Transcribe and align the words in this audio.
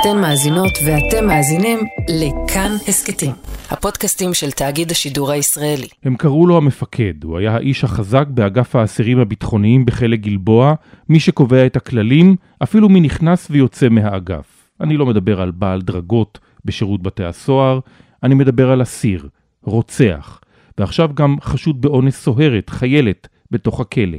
אתן 0.00 0.20
מאזינות 0.20 0.72
ואתם 0.86 1.26
מאזינים 1.26 1.78
לכאן 2.08 2.70
הסכתים, 2.88 3.32
הפודקאסטים 3.70 4.34
של 4.34 4.50
תאגיד 4.50 4.90
השידור 4.90 5.30
הישראלי. 5.30 5.86
הם 6.04 6.16
קראו 6.16 6.46
לו 6.46 6.56
המפקד, 6.56 7.24
הוא 7.24 7.38
היה 7.38 7.54
האיש 7.54 7.84
החזק 7.84 8.24
באגף 8.28 8.76
האסירים 8.76 9.18
הביטחוניים 9.18 9.84
בחלק 9.84 10.20
גלבוע, 10.20 10.74
מי 11.08 11.20
שקובע 11.20 11.66
את 11.66 11.76
הכללים, 11.76 12.36
אפילו 12.62 12.88
מי 12.88 13.00
נכנס 13.00 13.46
ויוצא 13.50 13.88
מהאגף. 13.88 14.70
אני 14.80 14.96
לא 14.96 15.06
מדבר 15.06 15.40
על 15.40 15.50
בעל 15.50 15.82
דרגות 15.82 16.38
בשירות 16.64 17.02
בתי 17.02 17.24
הסוהר, 17.24 17.80
אני 18.22 18.34
מדבר 18.34 18.70
על 18.70 18.82
אסיר, 18.82 19.28
רוצח, 19.62 20.40
ועכשיו 20.78 21.10
גם 21.14 21.36
חשוד 21.40 21.80
באונס 21.80 22.22
סוהרת, 22.22 22.70
חיילת, 22.70 23.28
בתוך 23.50 23.80
הכלא. 23.80 24.18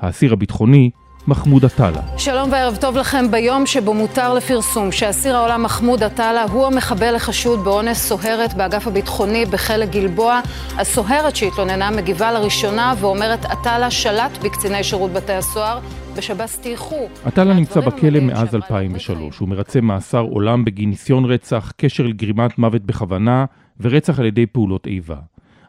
האסיר 0.00 0.32
הביטחוני 0.32 0.90
מחמוד 1.28 1.64
עטאללה. 1.64 2.00
שלום 2.18 2.52
וערב 2.52 2.76
טוב 2.80 2.96
לכם 2.96 3.30
ביום 3.30 3.66
שבו 3.66 3.94
מותר 3.94 4.34
לפרסום 4.34 4.92
שאסיר 4.92 5.36
העולם 5.36 5.62
מחמוד 5.62 6.02
עטאללה 6.02 6.44
הוא 6.44 6.66
המחבל 6.66 7.14
החשוד 7.14 7.64
באונס 7.64 8.08
סוהרת 8.08 8.54
באגף 8.54 8.86
הביטחוני 8.86 9.44
בחלק 9.44 9.88
גלבוע. 9.90 10.40
הסוהרת 10.78 11.36
שהתלוננה 11.36 11.90
מגיבה 11.90 12.32
לראשונה 12.32 12.94
ואומרת 13.00 13.44
עטאללה 13.44 13.90
שלט 13.90 14.38
בקציני 14.42 14.84
שירות 14.84 15.10
בתי 15.12 15.32
הסוהר. 15.32 15.78
בשב"ס 16.16 16.58
טייחו. 16.58 17.08
עטאללה 17.24 17.54
נמצא 17.54 17.80
בכלא 17.80 18.20
מאז 18.20 18.54
2003. 18.54 19.38
הוא 19.38 19.48
מרצה 19.48 19.80
מאסר 19.80 20.20
עולם 20.20 20.64
בגין 20.64 20.90
ניסיון 20.90 21.24
רצח, 21.24 21.72
קשר 21.76 22.02
לגרימת 22.02 22.58
מוות 22.58 22.82
בכוונה 22.82 23.44
ורצח 23.80 24.18
על 24.18 24.26
ידי 24.26 24.46
פעולות 24.46 24.86
איבה. 24.86 25.16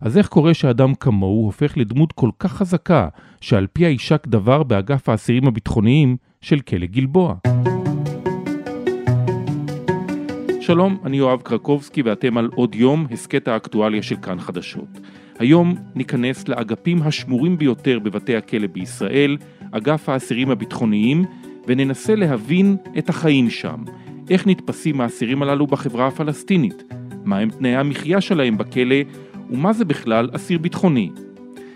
אז 0.01 0.17
איך 0.17 0.27
קורה 0.27 0.53
שאדם 0.53 0.95
כמוהו 0.95 1.45
הופך 1.45 1.77
לדמות 1.77 2.11
כל 2.11 2.29
כך 2.39 2.53
חזקה, 2.53 3.07
שעל 3.41 3.67
פי 3.73 3.85
יישק 3.85 4.27
דבר 4.27 4.63
באגף 4.63 5.09
האסירים 5.09 5.47
הביטחוניים 5.47 6.17
של 6.41 6.59
כלא 6.59 6.85
גלבוע? 6.85 7.35
שלום, 10.61 10.97
אני 11.05 11.17
יואב 11.17 11.41
קרקובסקי 11.41 12.01
ואתם 12.01 12.37
על 12.37 12.49
עוד 12.55 12.75
יום, 12.75 13.07
הסכת 13.11 13.47
האקטואליה 13.47 14.03
של 14.03 14.15
כאן 14.15 14.39
חדשות. 14.39 14.99
היום 15.39 15.75
ניכנס 15.95 16.47
לאגפים 16.47 17.01
השמורים 17.01 17.57
ביותר 17.57 17.99
בבתי 17.99 18.35
הכלא 18.35 18.67
בישראל, 18.67 19.37
אגף 19.71 20.09
האסירים 20.09 20.51
הביטחוניים, 20.51 21.25
וננסה 21.67 22.15
להבין 22.15 22.77
את 22.97 23.09
החיים 23.09 23.49
שם. 23.49 23.83
איך 24.29 24.47
נתפסים 24.47 25.01
האסירים 25.01 25.41
הללו 25.41 25.67
בחברה 25.67 26.07
הפלסטינית? 26.07 26.83
מהם 27.25 27.49
תנאי 27.49 27.75
המחיה 27.75 28.21
שלהם 28.21 28.57
בכלא 28.57 28.95
ומה 29.49 29.73
זה 29.73 29.85
בכלל 29.85 30.29
אסיר 30.33 30.57
ביטחוני. 30.59 31.09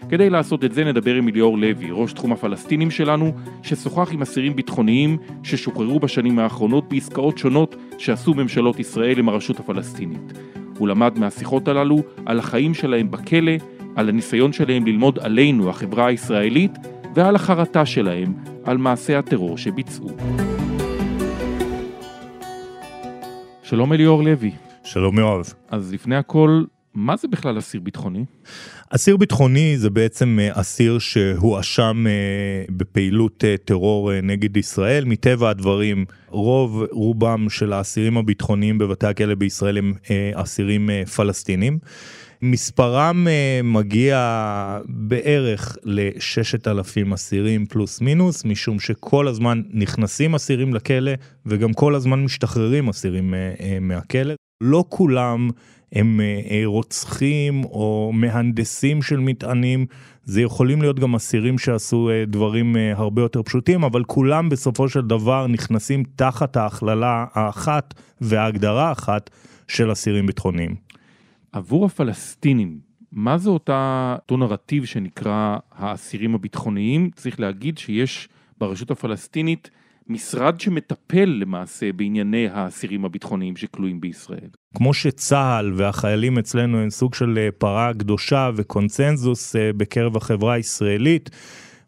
כדי 0.09 0.29
לעשות 0.29 0.63
את 0.63 0.73
זה 0.73 0.83
נדבר 0.83 1.16
עם 1.16 1.27
אליאור 1.27 1.57
לוי, 1.57 1.88
ראש 1.91 2.13
תחום 2.13 2.31
הפלסטינים 2.31 2.91
שלנו, 2.91 3.31
ששוחח 3.63 4.11
עם 4.11 4.21
אסירים 4.21 4.55
ביטחוניים 4.55 5.17
ששוחררו 5.43 5.99
בשנים 5.99 6.39
האחרונות 6.39 6.89
בעסקאות 6.89 7.38
שונות 7.38 7.75
שעשו 7.97 8.33
ממשלות 8.33 8.79
ישראל 8.79 9.19
עם 9.19 9.29
הרשות 9.29 9.59
הפלסטינית. 9.59 10.33
הוא 10.77 10.88
למד 10.88 11.19
מהשיחות 11.19 11.67
הללו 11.67 11.99
על 12.25 12.39
החיים 12.39 12.73
שלהם 12.73 13.11
בכלא, 13.11 13.51
על 13.95 14.09
הניסיון 14.09 14.53
שלהם 14.53 14.85
ללמוד 14.85 15.19
עלינו, 15.19 15.69
החברה 15.69 16.07
הישראלית, 16.07 16.71
ועל 17.16 17.35
החרטה 17.35 17.85
שלהם 17.85 18.33
על 18.63 18.77
מעשי 18.77 19.16
הטרור 19.16 19.57
שביצעו. 19.57 20.09
שלום 23.63 23.94
אליאור 23.94 24.23
לוי. 24.23 24.51
שלום 24.83 25.19
יואב. 25.19 25.53
אז 25.69 25.94
לפני 25.94 26.16
הכל, 26.16 26.63
מה 26.95 27.16
זה 27.17 27.27
בכלל 27.27 27.59
אסיר 27.59 27.81
ביטחוני? 27.81 28.25
אסיר 28.89 29.17
ביטחוני 29.17 29.77
זה 29.77 29.89
בעצם 29.89 30.39
אה, 30.41 30.61
אסיר 30.61 31.00
שהואשם 31.00 32.05
אה, 32.08 32.66
בפעילות 32.69 33.44
אה, 33.44 33.55
טרור 33.66 34.22
נגד 34.23 34.58
ישראל. 34.58 35.05
מטבע 35.05 35.50
הדברים, 35.50 36.05
רוב 36.27 36.83
רובם 36.91 37.50
של 37.50 37.73
האסירים 37.73 38.17
הביטחוניים 38.17 38.77
בבתי 38.77 39.08
הכלא 39.08 39.35
בישראל 39.35 39.77
הם 39.77 39.94
אסירים 40.33 40.89
פלסטינים. 41.16 41.80
מספרם 42.41 43.28
מגיע 43.63 44.79
בערך 44.85 45.78
לששת 45.84 46.68
אלפים 46.68 47.13
אסירים 47.13 47.66
פלוס 47.66 48.01
מינוס, 48.01 48.45
משום 48.45 48.79
שכל 48.79 49.28
הזמן 49.28 49.62
נכנסים 49.72 50.35
אסירים 50.35 50.73
לכלא 50.73 51.12
וגם 51.45 51.73
כל 51.73 51.95
הזמן 51.95 52.23
משתחררים 52.23 52.89
אסירים 52.89 53.34
מהכלא. 53.81 54.34
לא 54.62 54.85
כולם 54.89 55.50
הם 55.94 56.22
אה, 56.22 56.42
אה, 56.52 56.62
רוצחים 56.66 57.64
או 57.64 58.12
מהנדסים 58.14 59.02
של 59.02 59.20
מטענים, 59.20 59.86
זה 60.24 60.42
יכולים 60.42 60.81
להיות 60.81 61.00
גם 61.00 61.16
אסירים 61.16 61.58
שעשו 61.58 62.09
אה, 62.09 62.24
דברים 62.28 62.76
הרבה 62.96 63.22
יותר 63.22 63.44
פשוטים, 63.44 63.84
אבל 63.84 64.04
כולם 64.04 64.50
בסופו 64.50 64.90
של 64.90 65.02
דבר 65.02 65.48
נכנסים 65.48 66.04
תחת 66.16 66.58
ההכללה 66.58 67.26
האחת 67.34 67.94
וההגדרה 68.22 68.90
האחת 68.90 69.30
של 69.68 69.92
אסירים 69.92 70.28
ביטחוניים. 70.28 70.76
עבור 71.52 71.86
הפלסטינים, 71.86 72.80
מה 73.12 73.38
זה 73.38 73.50
אותה, 73.50 74.16
אותו 74.20 74.38
נרטיב 74.38 74.86
שנקרא 74.86 75.58
האסירים 75.72 76.36
הביטחוניים? 76.36 77.10
צריך 77.16 77.40
להגיד 77.40 77.78
שיש 77.78 78.30
ברשות 78.58 78.92
הפלסטינית 78.92 79.70
משרד 80.08 80.59
שמטפל 80.59 81.25
למעשה 81.25 81.91
בענייני 81.91 82.47
האסירים 82.47 83.06
הביטחוניים 83.06 83.56
שכלואים 83.56 84.02
בישראל. 84.02 84.50
כמו 84.75 84.94
שצה"ל 84.94 85.74
והחיילים 85.75 86.38
אצלנו 86.38 86.78
הם 86.78 86.90
סוג 86.90 87.14
של 87.14 87.38
אה, 87.38 87.50
פרה 87.58 87.91
קדושה 87.94 88.50
וקונצנזוס 88.56 89.56
אה, 89.56 89.74
בקרב 89.78 90.18
החברה 90.18 90.53
הישראלית, 90.53 91.30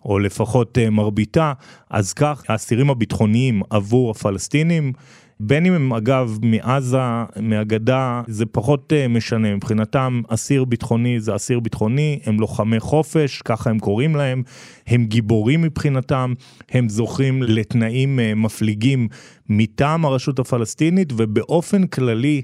או 0.06 0.20
לפחות 0.20 0.78
אה, 0.78 0.90
מרביתה, 0.90 1.54
אז 1.90 2.14
כך 2.14 2.44
האסירים 2.50 2.90
הביטחוניים 2.90 3.62
עבור 3.70 4.12
הפלסטינים 4.12 4.94
בין 5.40 5.66
אם 5.66 5.74
הם 5.74 5.94
אגב 5.94 6.38
מעזה, 6.42 6.98
מהגדה, 7.42 8.22
זה 8.28 8.46
פחות 8.46 8.94
uh, 8.94 9.08
משנה, 9.08 9.56
מבחינתם 9.56 10.22
אסיר 10.28 10.66
ביטחוני 10.66 11.20
זה 11.20 11.36
אסיר 11.36 11.60
ביטחוני, 11.60 12.20
הם 12.26 12.40
לוחמי 12.40 12.80
חופש, 12.80 13.42
ככה 13.42 13.70
הם 13.70 13.80
קוראים 13.80 14.16
להם, 14.16 14.44
הם 14.88 15.06
גיבורים 15.06 15.62
מבחינתם, 15.62 16.34
הם 16.72 16.90
זוכים 16.90 17.44
לתנאים 17.44 18.20
uh, 18.20 18.36
מפליגים 18.36 19.08
מטעם 19.50 20.06
הרשות 20.06 20.40
הפלסטינית 20.40 21.14
ובאופן 21.18 21.88
כללי 21.88 22.42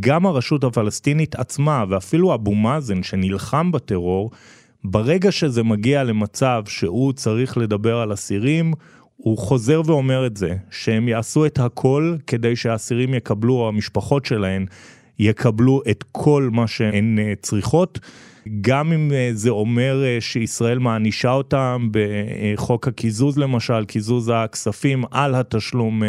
גם 0.00 0.26
הרשות 0.26 0.64
הפלסטינית 0.64 1.36
עצמה 1.36 1.84
ואפילו 1.88 2.34
אבו 2.34 2.54
מאזן 2.54 3.02
שנלחם 3.02 3.72
בטרור, 3.72 4.30
ברגע 4.84 5.32
שזה 5.32 5.62
מגיע 5.62 6.04
למצב 6.04 6.62
שהוא 6.66 7.12
צריך 7.12 7.58
לדבר 7.58 7.96
על 7.96 8.12
אסירים, 8.12 8.72
הוא 9.22 9.38
חוזר 9.38 9.82
ואומר 9.86 10.26
את 10.26 10.36
זה, 10.36 10.54
שהם 10.70 11.08
יעשו 11.08 11.46
את 11.46 11.58
הכל 11.58 12.16
כדי 12.26 12.56
שהאסירים 12.56 13.14
יקבלו, 13.14 13.54
או 13.54 13.68
המשפחות 13.68 14.26
שלהם 14.26 14.66
יקבלו 15.18 15.82
את 15.90 16.04
כל 16.12 16.48
מה 16.52 16.66
שהן 16.66 17.18
אה, 17.18 17.32
צריכות. 17.42 17.98
גם 18.60 18.92
אם 18.92 19.12
אה, 19.12 19.30
זה 19.32 19.50
אומר 19.50 20.04
אה, 20.04 20.20
שישראל 20.20 20.78
מענישה 20.78 21.30
אותם 21.30 21.88
בחוק 21.90 22.88
הקיזוז 22.88 23.38
למשל, 23.38 23.84
קיזוז 23.84 24.32
הכספים 24.34 25.04
על 25.10 25.34
התשלום 25.34 26.02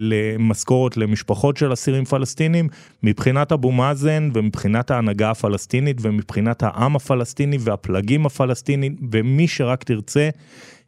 למשכורת 0.00 0.96
למשפחות 0.96 1.56
של 1.56 1.72
אסירים 1.72 2.04
פלסטינים, 2.04 2.68
מבחינת 3.02 3.52
אבו 3.52 3.72
מאזן 3.72 4.30
ומבחינת 4.34 4.90
ההנהגה 4.90 5.30
הפלסטינית 5.30 5.96
ומבחינת 6.00 6.62
העם 6.62 6.96
הפלסטיני 6.96 7.56
והפלגים 7.60 8.26
הפלסטיניים 8.26 8.96
ומי 9.12 9.48
שרק 9.48 9.84
תרצה, 9.84 10.28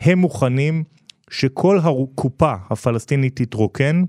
הם 0.00 0.19
מוכנים 0.19 0.84
שכל 1.31 1.78
הקופה 1.82 2.53
הפלסטינית 2.70 3.42
תתרוקן, 3.42 4.04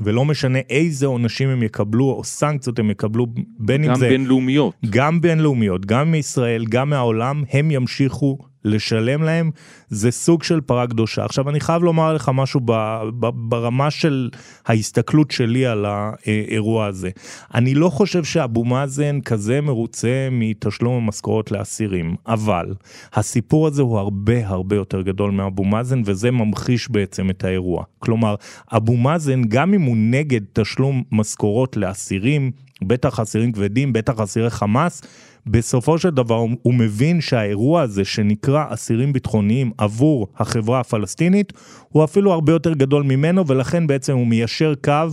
ולא 0.00 0.24
משנה 0.24 0.58
איזה 0.70 1.06
עונשים 1.06 1.48
הם 1.48 1.62
יקבלו 1.62 2.04
או 2.10 2.24
סנקציות 2.24 2.78
הם 2.78 2.90
יקבלו, 2.90 3.26
בין 3.58 3.84
אם 3.84 3.94
זה... 3.94 4.04
גם 4.04 4.10
בינלאומיות. 4.10 4.74
גם 4.90 5.20
בינלאומיות, 5.20 5.86
גם 5.86 6.12
מישראל, 6.12 6.64
גם 6.68 6.90
מהעולם, 6.90 7.44
הם 7.50 7.70
ימשיכו 7.70 8.38
לשלם 8.64 9.22
להם, 9.22 9.50
זה 9.88 10.10
סוג 10.10 10.42
של 10.42 10.60
פרה 10.60 10.86
קדושה. 10.86 11.24
עכשיו 11.24 11.50
אני 11.50 11.60
חייב 11.60 11.82
לומר 11.82 12.14
לך 12.14 12.30
משהו 12.34 12.60
ב, 12.64 12.72
ב, 13.20 13.26
ברמה 13.34 13.90
של 13.90 14.30
ההסתכלות 14.66 15.30
שלי 15.30 15.66
על 15.66 15.86
האירוע 15.88 16.86
הזה. 16.86 17.10
אני 17.54 17.74
לא 17.74 17.88
חושב 17.88 18.24
שאבו 18.24 18.64
מאזן 18.64 19.20
כזה 19.20 19.60
מרוצה 19.60 20.28
מתשלום 20.30 21.04
המשכורות 21.04 21.50
לאסירים, 21.50 22.16
אבל 22.26 22.74
הסיפור 23.14 23.66
הזה 23.66 23.82
הוא 23.82 23.98
הרבה 23.98 24.46
הרבה 24.46 24.76
יותר 24.76 25.02
גדול 25.02 25.30
מאבו 25.30 25.64
מאזן 25.64 26.02
וזה 26.04 26.30
ממחיש 26.30 26.90
בעצם 26.90 27.30
את 27.30 27.44
האירוע. 27.44 27.84
כלומר, 27.98 28.34
אבו 28.72 28.96
מאזן 28.96 29.42
גם 29.42 29.74
אם 29.74 29.82
הוא 29.82 29.96
נגד 29.96 30.40
תשלום 30.52 31.02
משכורות 31.12 31.76
לאסירים, 31.76 32.50
בטח 32.82 33.20
אסירים 33.20 33.52
כבדים, 33.52 33.92
בטח 33.92 34.20
אסירי 34.20 34.50
חמאס, 34.50 35.02
בסופו 35.46 35.98
של 35.98 36.10
דבר 36.10 36.44
הוא 36.62 36.74
מבין 36.74 37.20
שהאירוע 37.20 37.82
הזה 37.82 38.04
שנקרא 38.04 38.64
אסירים 38.68 39.12
ביטחוניים 39.12 39.70
עבור 39.78 40.28
החברה 40.36 40.80
הפלסטינית 40.80 41.52
הוא 41.88 42.04
אפילו 42.04 42.32
הרבה 42.32 42.52
יותר 42.52 42.72
גדול 42.74 43.02
ממנו 43.02 43.46
ולכן 43.46 43.86
בעצם 43.86 44.16
הוא 44.16 44.26
מיישר 44.26 44.74
קו 44.84 45.08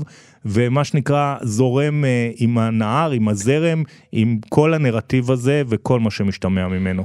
ומה 0.45 0.83
שנקרא 0.83 1.35
זורם 1.41 2.05
אה, 2.05 2.31
עם 2.37 2.57
הנהר, 2.57 3.11
עם 3.11 3.27
הזרם, 3.27 3.83
עם 4.11 4.37
כל 4.49 4.73
הנרטיב 4.73 5.31
הזה 5.31 5.63
וכל 5.67 5.99
מה 5.99 6.11
שמשתמע 6.11 6.67
ממנו. 6.67 7.03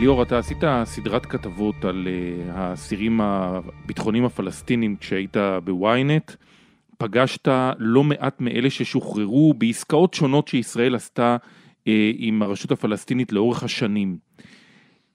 ליאור, 0.00 0.22
אתה 0.22 0.38
עשית 0.38 0.58
סדרת 0.84 1.26
כתבות 1.26 1.84
על 1.84 2.08
uh, 2.08 2.52
האסירים 2.52 3.20
הביטחוניים 3.20 4.24
הפלסטינים 4.24 4.96
כשהיית 4.96 5.36
בוויינט. 5.64 6.32
פגשת 6.98 7.48
לא 7.78 8.04
מעט 8.04 8.40
מאלה 8.40 8.70
ששוחררו 8.70 9.54
בעסקאות 9.54 10.14
שונות 10.14 10.48
שישראל 10.48 10.94
עשתה 10.94 11.36
uh, 11.40 11.88
עם 12.16 12.42
הרשות 12.42 12.72
הפלסטינית 12.72 13.32
לאורך 13.32 13.62
השנים. 13.62 14.18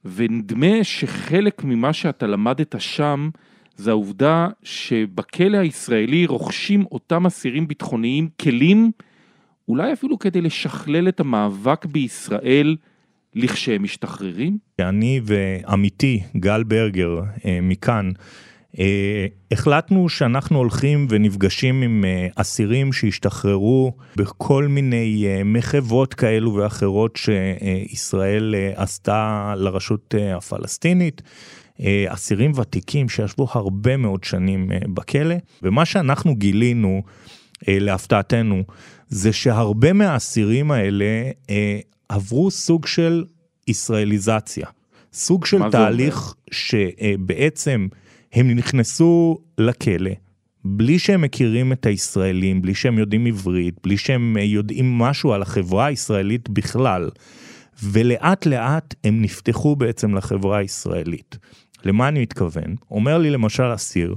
ונדמה 0.05 0.83
שחלק 0.83 1.63
ממה 1.63 1.93
שאתה 1.93 2.27
למדת 2.27 2.75
שם 2.79 3.29
זה 3.75 3.91
העובדה 3.91 4.47
שבכלא 4.63 5.57
הישראלי 5.57 6.25
רוכשים 6.25 6.85
אותם 6.91 7.25
אסירים 7.25 7.67
ביטחוניים 7.67 8.29
כלים, 8.41 8.91
אולי 9.67 9.93
אפילו 9.93 10.19
כדי 10.19 10.41
לשכלל 10.41 11.07
את 11.07 11.19
המאבק 11.19 11.85
בישראל 11.85 12.75
לכשהם 13.35 13.83
משתחררים? 13.83 14.57
אני 14.79 15.21
ועמיתי 15.23 16.23
גל 16.37 16.63
ברגר 16.63 17.21
אה, 17.45 17.59
מכאן, 17.61 18.11
אה, 18.79 19.25
החלטנו 19.51 20.09
שאנחנו 20.09 20.57
הולכים 20.57 21.07
ונפגשים 21.09 21.81
עם 21.81 22.05
אה, 22.05 22.27
אסירים 22.35 22.93
שהשתחררו 22.93 23.93
בכל 24.15 24.67
מיני 24.67 25.25
מחוות 25.45 26.13
כאלו 26.13 26.53
ואחרות 26.53 27.15
שישראל 27.15 28.55
עשתה 28.75 29.53
לרשות 29.57 30.15
הפלסטינית. 30.37 31.21
אסירים 32.07 32.51
ותיקים 32.55 33.09
שישבו 33.09 33.47
הרבה 33.51 33.97
מאוד 33.97 34.23
שנים 34.23 34.69
בכלא, 34.93 35.35
ומה 35.63 35.85
שאנחנו 35.85 36.35
גילינו, 36.35 37.01
להפתעתנו, 37.67 38.63
זה 39.07 39.33
שהרבה 39.33 39.93
מהאסירים 39.93 40.71
האלה 40.71 41.05
עברו 42.13 42.51
סוג 42.51 42.85
של 42.85 43.23
ישראליזציה, 43.67 44.67
סוג 45.13 45.45
של 45.45 45.69
תהליך 45.71 46.33
שבעצם 46.51 47.87
הם 48.33 48.51
נכנסו 48.51 49.37
לכלא. 49.57 50.11
בלי 50.65 50.99
שהם 50.99 51.21
מכירים 51.21 51.71
את 51.71 51.85
הישראלים, 51.85 52.61
בלי 52.61 52.75
שהם 52.75 52.99
יודעים 52.99 53.25
עברית, 53.25 53.75
בלי 53.83 53.97
שהם 53.97 54.37
יודעים 54.39 54.97
משהו 54.97 55.33
על 55.33 55.41
החברה 55.41 55.85
הישראלית 55.85 56.49
בכלל, 56.49 57.09
ולאט 57.83 58.45
לאט 58.45 58.95
הם 59.03 59.21
נפתחו 59.21 59.75
בעצם 59.75 60.15
לחברה 60.15 60.57
הישראלית. 60.57 61.37
למה 61.85 62.07
אני 62.07 62.21
מתכוון? 62.21 62.75
אומר 62.91 63.17
לי 63.17 63.29
למשל 63.29 63.73
אסיר, 63.75 64.15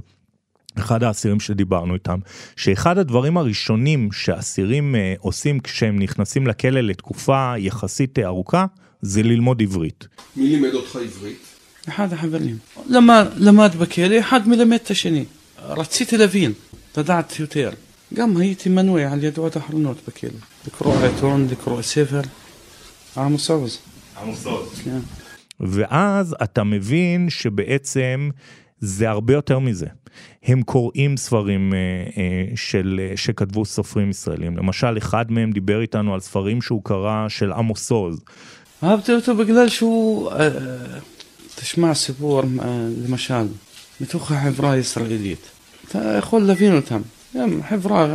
אחד 0.79 1.03
האסירים 1.03 1.39
שדיברנו 1.39 1.93
איתם, 1.93 2.19
שאחד 2.55 2.97
הדברים 2.97 3.37
הראשונים 3.37 4.11
שאסירים 4.11 4.95
אה, 4.95 5.13
עושים 5.19 5.59
כשהם 5.59 5.99
נכנסים 5.99 6.47
לכלא 6.47 6.81
לתקופה 6.81 7.53
יחסית 7.57 8.19
ארוכה, 8.19 8.65
זה 9.01 9.23
ללמוד 9.23 9.61
עברית. 9.61 10.07
מי 10.35 10.47
לימד 10.47 10.73
אותך 10.73 10.95
עברית? 10.95 11.39
אחד 11.89 12.13
החברים. 12.13 12.57
למד, 12.87 13.25
למד 13.37 13.75
בכלא, 13.75 14.19
אחד 14.19 14.47
מלמד 14.47 14.77
את 14.83 14.91
השני. 14.91 15.25
רציתי 15.65 16.17
להבין, 16.17 16.53
לדעת 16.97 17.39
יותר. 17.39 17.69
גם 18.13 18.37
הייתי 18.37 18.69
מנוי 18.69 19.05
על 19.05 19.23
ידועות 19.23 19.57
אחרונות 19.57 19.97
בכלא. 20.07 20.29
לקרוא 20.67 20.95
עיתון, 21.03 21.47
לקרוא 21.51 21.81
ספר. 21.81 22.21
עמוס 23.17 23.49
עוז. 23.49 23.77
עמוס 24.21 24.45
עוז. 24.45 24.81
כן. 24.83 24.99
ואז 25.59 26.35
אתה 26.43 26.63
מבין 26.63 27.29
שבעצם 27.29 28.29
זה 28.79 29.09
הרבה 29.09 29.33
יותר 29.33 29.59
מזה. 29.59 29.87
הם 30.43 30.61
קוראים 30.61 31.17
ספרים 31.17 31.73
אה, 31.73 31.77
אה, 32.17 32.55
של, 32.55 33.01
אה, 33.03 33.17
שכתבו 33.17 33.65
סופרים 33.65 34.09
ישראלים. 34.09 34.57
למשל, 34.57 34.97
אחד 34.97 35.31
מהם 35.31 35.51
דיבר 35.51 35.81
איתנו 35.81 36.13
על 36.13 36.19
ספרים 36.19 36.61
שהוא 36.61 36.81
קרא 36.83 37.25
של 37.29 37.51
עמוס 37.51 37.91
עוז. 37.91 38.21
אהבתי 38.83 39.13
אותו 39.13 39.35
בגלל 39.35 39.69
שהוא, 39.69 40.31
תשמע 41.55 41.93
סיפור, 41.93 42.41
למשל, 43.07 43.45
מתוך 44.01 44.31
החברה 44.31 44.71
הישראלית. 44.71 45.39
אתה 45.87 46.15
יכול 46.17 46.41
להבין 46.41 46.75
אותם. 46.75 47.01
הם 47.33 47.61
חברה 47.69 48.05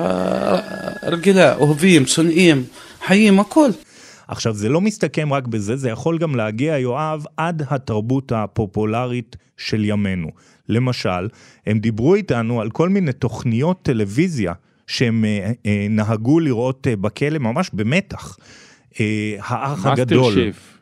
רגילה, 1.02 1.54
אוהבים, 1.54 2.06
שונאים, 2.06 2.64
חיים, 3.06 3.40
הכל. 3.40 3.70
עכשיו, 4.32 4.54
זה 4.54 4.68
לא 4.68 4.80
מסתכם 4.80 5.32
רק 5.32 5.46
בזה, 5.46 5.76
זה 5.76 5.90
יכול 5.90 6.18
גם 6.18 6.34
להגיע, 6.34 6.78
יואב, 6.78 7.24
עד 7.36 7.62
התרבות 7.70 8.32
הפופולרית 8.32 9.36
של 9.56 9.84
ימינו. 9.84 10.28
למשל, 10.68 11.28
הם 11.66 11.78
דיברו 11.78 12.14
איתנו 12.14 12.60
על 12.60 12.70
כל 12.70 12.88
מיני 12.88 13.12
תוכניות 13.12 13.82
טלוויזיה 13.82 14.52
שהם 14.86 15.24
אה, 15.24 15.52
אה, 15.66 15.86
נהגו 15.90 16.40
לראות 16.40 16.86
אה, 16.86 16.96
בכלא 16.96 17.38
ממש 17.38 17.70
במתח. 17.72 18.36
אה, 19.00 19.36
האח 19.38 19.86
הגדול. 19.86 20.34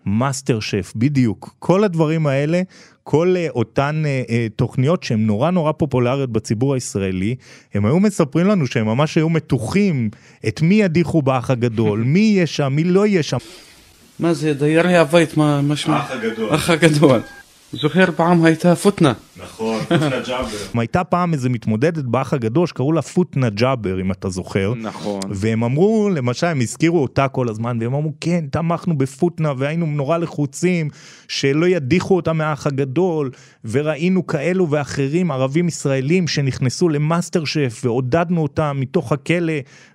מאסטר 0.06 0.61
שף, 0.61 0.93
בדיוק. 0.96 1.55
כל 1.58 1.85
הדברים 1.85 2.26
האלה, 2.26 2.62
כל 3.02 3.35
אה, 3.37 3.47
אותן 3.50 4.02
אה, 4.06 4.23
אה, 4.31 4.47
תוכניות 4.56 5.02
שהן 5.02 5.26
נורא 5.26 5.50
נורא 5.50 5.73
פופולריות 5.73 6.32
בציבור 6.32 6.75
הישראלי, 6.75 7.35
הם 7.75 7.87
היו 7.87 8.00
מספרים 8.00 8.47
לנו 8.47 8.67
שהם 8.67 8.87
ממש 8.87 9.17
היו 9.17 9.29
מתוחים 9.29 10.11
את 10.49 10.62
מי 10.62 10.75
ידיחו 10.75 11.23
באח 11.23 11.50
הגדול, 11.50 12.02
מי 12.12 12.20
יהיה 12.20 12.47
שם, 12.47 12.73
מי 12.76 12.85
לא 12.85 13.06
יהיה 13.06 13.23
שם. 13.23 13.38
מה 14.19 14.35
זה, 14.35 14.55
דיירי 14.55 14.97
הבית, 14.97 15.37
מה 15.37 15.62
משמע? 15.62 15.97
האח 15.97 16.11
הגדול. 16.11 16.50
האח 16.50 16.70
הגדול. 16.70 17.20
זוכר 17.72 18.11
פעם 18.17 18.44
הייתה 18.44 18.76
פוטנה. 18.76 19.12
נכון, 19.43 19.81
פוטנה 19.81 20.20
ג'אבר. 20.26 20.49
הייתה 20.75 21.05
פעם 21.05 21.32
איזה 21.32 21.49
מתמודדת 21.49 22.05
באח 22.05 22.32
הגדול 22.32 22.67
שקראו 22.67 22.93
לה 22.93 23.02
פוטנה 23.02 23.50
ג'אבר, 23.50 24.00
אם 24.00 24.12
אתה 24.12 24.28
זוכר. 24.28 24.72
נכון. 24.82 25.20
והם 25.31 25.64
אמרו, 25.64 26.11
למשל, 26.14 26.46
הם 26.46 26.61
הזכירו 26.61 27.02
אותה 27.02 27.28
כל 27.28 27.49
הזמן, 27.49 27.78
והם 27.81 27.94
אמרו, 27.94 28.12
כן, 28.20 28.44
תמכנו 28.50 28.99
בפוטנה, 28.99 29.52
והיינו 29.58 29.87
נורא 29.87 30.19
לחוצים, 30.19 30.88
שלא 31.28 31.67
ידיחו 31.67 32.17
אותה 32.17 32.32
מהאח 32.32 32.67
הגדול, 32.67 33.31
וראינו 33.64 34.26
כאלו 34.26 34.70
ואחרים, 34.70 35.31
ערבים 35.31 35.69
ישראלים, 35.69 36.28
שנכנסו 36.28 36.88
למאסטר 36.88 37.44
שף, 37.44 37.81
ועודדנו 37.84 38.43
אותם 38.43 38.76
מתוך 38.81 39.12
הכלא, 39.12 39.52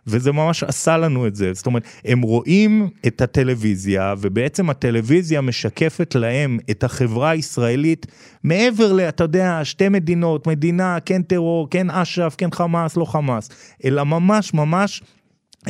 וזה 0.08 0.32
ממש 0.32 0.64
עשה 0.64 0.98
לנו 0.98 1.28
את 1.28 1.36
זה. 1.36 1.54
זאת 1.54 1.66
אומרת, 1.66 1.84
הם 2.06 2.22
רואים 2.22 2.90
את 3.08 3.22
הטלוויזיה, 3.22 4.14
ובעצם 4.18 4.70
הטלוויזיה 4.70 5.42
משקפת 5.42 6.16
להם 6.16 6.60
את 6.72 6.84
החברה 6.84 7.30
הישראלית 7.30 8.06
מעבר 8.44 8.94
ל, 8.94 9.00
אתה 9.00 9.24
יודע, 9.24 9.60
שתי 9.64 9.90
מדינות, 9.90 10.48
מדינה, 10.48 10.98
כן 11.06 11.22
טרור, 11.22 11.70
כן 11.70 11.90
אש"ף, 11.90 12.36
כן 12.38 12.52
חמאס, 12.52 12.98
לא 12.98 13.06
חמאס, 13.06 13.50
אלא 13.86 14.04
ממש 14.04 14.54
ממש 14.54 15.02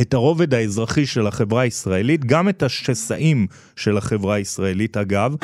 את 0.02 0.14
הרובד 0.14 0.54
האזרחי 0.54 1.06
של 1.06 1.28
החברה 1.28 1.62
הישראלית, 1.62 2.26
גם 2.26 2.50
את 2.50 2.64
השסעים 2.64 3.48
של 3.76 3.98
החברה 3.98 4.36
הישראלית 4.36 4.98
אגב. 4.98 5.36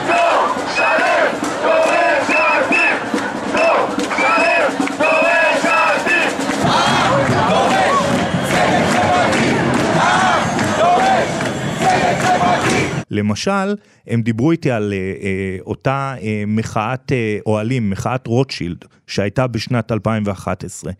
למשל, 13.11 13.75
הם 14.07 14.21
דיברו 14.21 14.51
איתי 14.51 14.71
על 14.71 14.93
אה, 14.93 14.97
אה, 14.97 15.57
אותה 15.65 16.15
אה, 16.21 16.43
מחאת 16.47 17.11
אוהלים, 17.45 17.89
מחאת 17.89 18.27
רוטשילד, 18.27 18.85
שהייתה 19.07 19.47
בשנת 19.47 19.91
2011, 19.91 20.91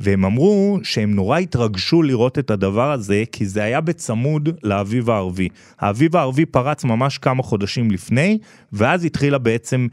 והם 0.00 0.24
אמרו 0.24 0.78
שהם 0.82 1.14
נורא 1.14 1.38
התרגשו 1.38 2.02
לראות 2.02 2.38
את 2.38 2.50
הדבר 2.50 2.92
הזה, 2.92 3.24
כי 3.32 3.46
זה 3.46 3.62
היה 3.62 3.80
בצמוד 3.80 4.48
לאביב 4.62 5.10
הערבי. 5.10 5.48
האביב 5.78 6.16
הערבי 6.16 6.46
פרץ 6.46 6.84
ממש 6.84 7.18
כמה 7.18 7.42
חודשים 7.42 7.90
לפני, 7.90 8.38
ואז 8.72 9.04
התחילה 9.04 9.38
בעצם 9.38 9.86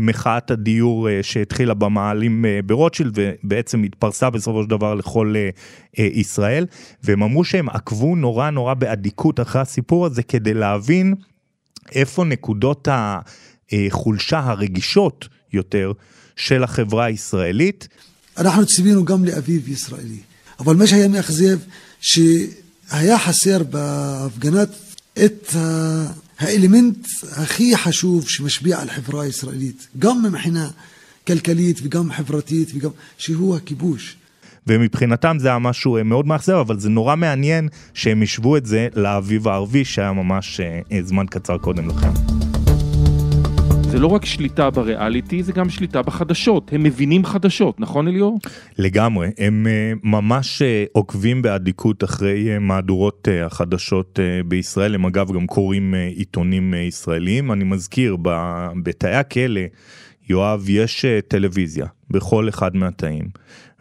מחאת 0.00 0.50
הדיור 0.50 1.08
שהתחילה 1.22 1.74
במאהלים 1.74 2.44
אה, 2.44 2.60
ברוטשילד, 2.66 3.18
ובעצם 3.18 3.82
התפרסה 3.82 4.30
בסופו 4.30 4.62
של 4.62 4.68
דבר 4.68 4.94
לכל 4.94 5.34
ישראל, 5.98 6.66
והם 7.04 7.22
אמרו 7.22 7.44
שהם 7.44 7.68
עקבו 7.68 8.16
נורא 8.16 8.50
נורא 8.50 8.74
באדיקות 8.74 9.40
אחרי 9.40 9.60
הסיפור 9.60 10.06
הזה 10.06 10.22
כדי 10.22 10.54
להבין 10.54 11.14
איפה 11.92 12.24
נקודות 12.24 12.88
החולשה 13.72 14.38
הרגישות 14.38 15.28
יותר 15.52 15.92
של 16.36 16.64
החברה 16.64 17.04
הישראלית. 17.04 17.88
אנחנו 18.36 18.66
ציפינו 18.66 19.04
גם 19.04 19.24
לאביב 19.24 19.68
ישראלי, 19.68 20.20
אבל 20.58 20.76
מה 20.76 20.86
שהיה 20.86 21.08
מאכזב, 21.08 21.58
שהיה 22.00 23.18
חסר 23.18 23.62
בהפגנת 23.62 24.68
את 25.24 25.56
האלמנט 26.38 27.06
הכי 27.32 27.76
חשוב 27.76 28.28
שמשפיע 28.28 28.80
על 28.80 28.90
חברה 28.90 29.24
הישראלית, 29.24 29.88
גם 29.98 30.22
מבחינה 30.22 30.70
כלכלית 31.26 31.80
וגם 31.82 32.12
חברתית, 32.12 32.68
וגם, 32.74 32.90
שהוא 33.18 33.56
הכיבוש. 33.56 34.16
ומבחינתם 34.66 35.36
זה 35.38 35.48
היה 35.48 35.58
משהו 35.58 35.96
אה, 35.96 36.02
מאוד 36.02 36.26
מאכזב, 36.26 36.54
אבל 36.54 36.78
זה 36.78 36.90
נורא 36.90 37.16
מעניין 37.16 37.68
שהם 37.94 38.22
השוו 38.22 38.56
את 38.56 38.66
זה 38.66 38.88
לאביב 38.94 39.48
הערבי 39.48 39.84
שהיה 39.84 40.12
ממש 40.12 40.60
אה, 40.60 41.02
זמן 41.02 41.26
קצר 41.26 41.58
קודם 41.58 41.88
לכן. 41.88 42.10
זה 43.92 43.98
לא 43.98 44.06
רק 44.06 44.24
שליטה 44.24 44.70
בריאליטי, 44.70 45.42
זה 45.42 45.52
גם 45.52 45.70
שליטה 45.70 46.02
בחדשות. 46.02 46.72
הם 46.72 46.82
מבינים 46.82 47.24
חדשות, 47.24 47.80
נכון 47.80 48.08
אליאור? 48.08 48.38
לגמרי, 48.78 49.30
הם 49.38 49.66
אה, 49.66 49.92
ממש 50.02 50.62
אה, 50.62 50.84
עוקבים 50.92 51.42
באדיקות 51.42 52.04
אחרי 52.04 52.52
אה, 52.52 52.58
מהדורות 52.58 53.28
החדשות 53.46 54.18
בישראל, 54.48 54.94
הם 54.94 55.06
אגב 55.06 55.32
גם 55.32 55.46
קוראים 55.46 55.94
עיתונים 55.94 56.74
ישראלים. 56.74 57.52
אני 57.52 57.64
מזכיר, 57.64 58.16
בתאי 58.82 59.14
הכלא, 59.14 59.60
יואב, 60.28 60.64
יש 60.68 61.04
טלוויזיה 61.28 61.86
בכל 62.10 62.48
אחד 62.48 62.76
מהתאים. 62.76 63.24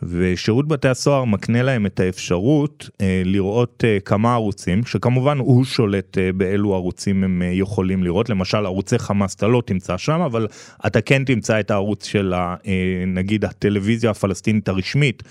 ושירות 0.03 0.67
בתי 0.67 0.87
הסוהר 0.87 1.25
מקנה 1.25 1.63
להם 1.63 1.85
את 1.85 1.99
האפשרות 1.99 2.89
אה, 3.01 3.21
לראות 3.25 3.83
אה, 3.87 3.97
כמה 4.05 4.33
ערוצים, 4.33 4.85
שכמובן 4.85 5.37
הוא 5.37 5.65
שולט 5.65 6.17
אה, 6.17 6.31
באילו 6.33 6.73
ערוצים 6.75 7.23
הם 7.23 7.41
אה, 7.41 7.47
יכולים 7.53 8.03
לראות, 8.03 8.29
למשל 8.29 8.65
ערוצי 8.65 8.99
חמאס 8.99 9.35
אתה 9.35 9.47
לא 9.47 9.63
תמצא 9.65 9.97
שם, 9.97 10.21
אבל 10.21 10.47
אתה 10.85 11.01
כן 11.01 11.23
תמצא 11.25 11.59
את 11.59 11.71
הערוץ 11.71 12.05
של 12.05 12.33
ה, 12.33 12.55
אה, 12.67 13.03
נגיד 13.07 13.45
הטלוויזיה 13.45 14.11
הפלסטינית 14.11 14.67
הרשמית. 14.69 15.23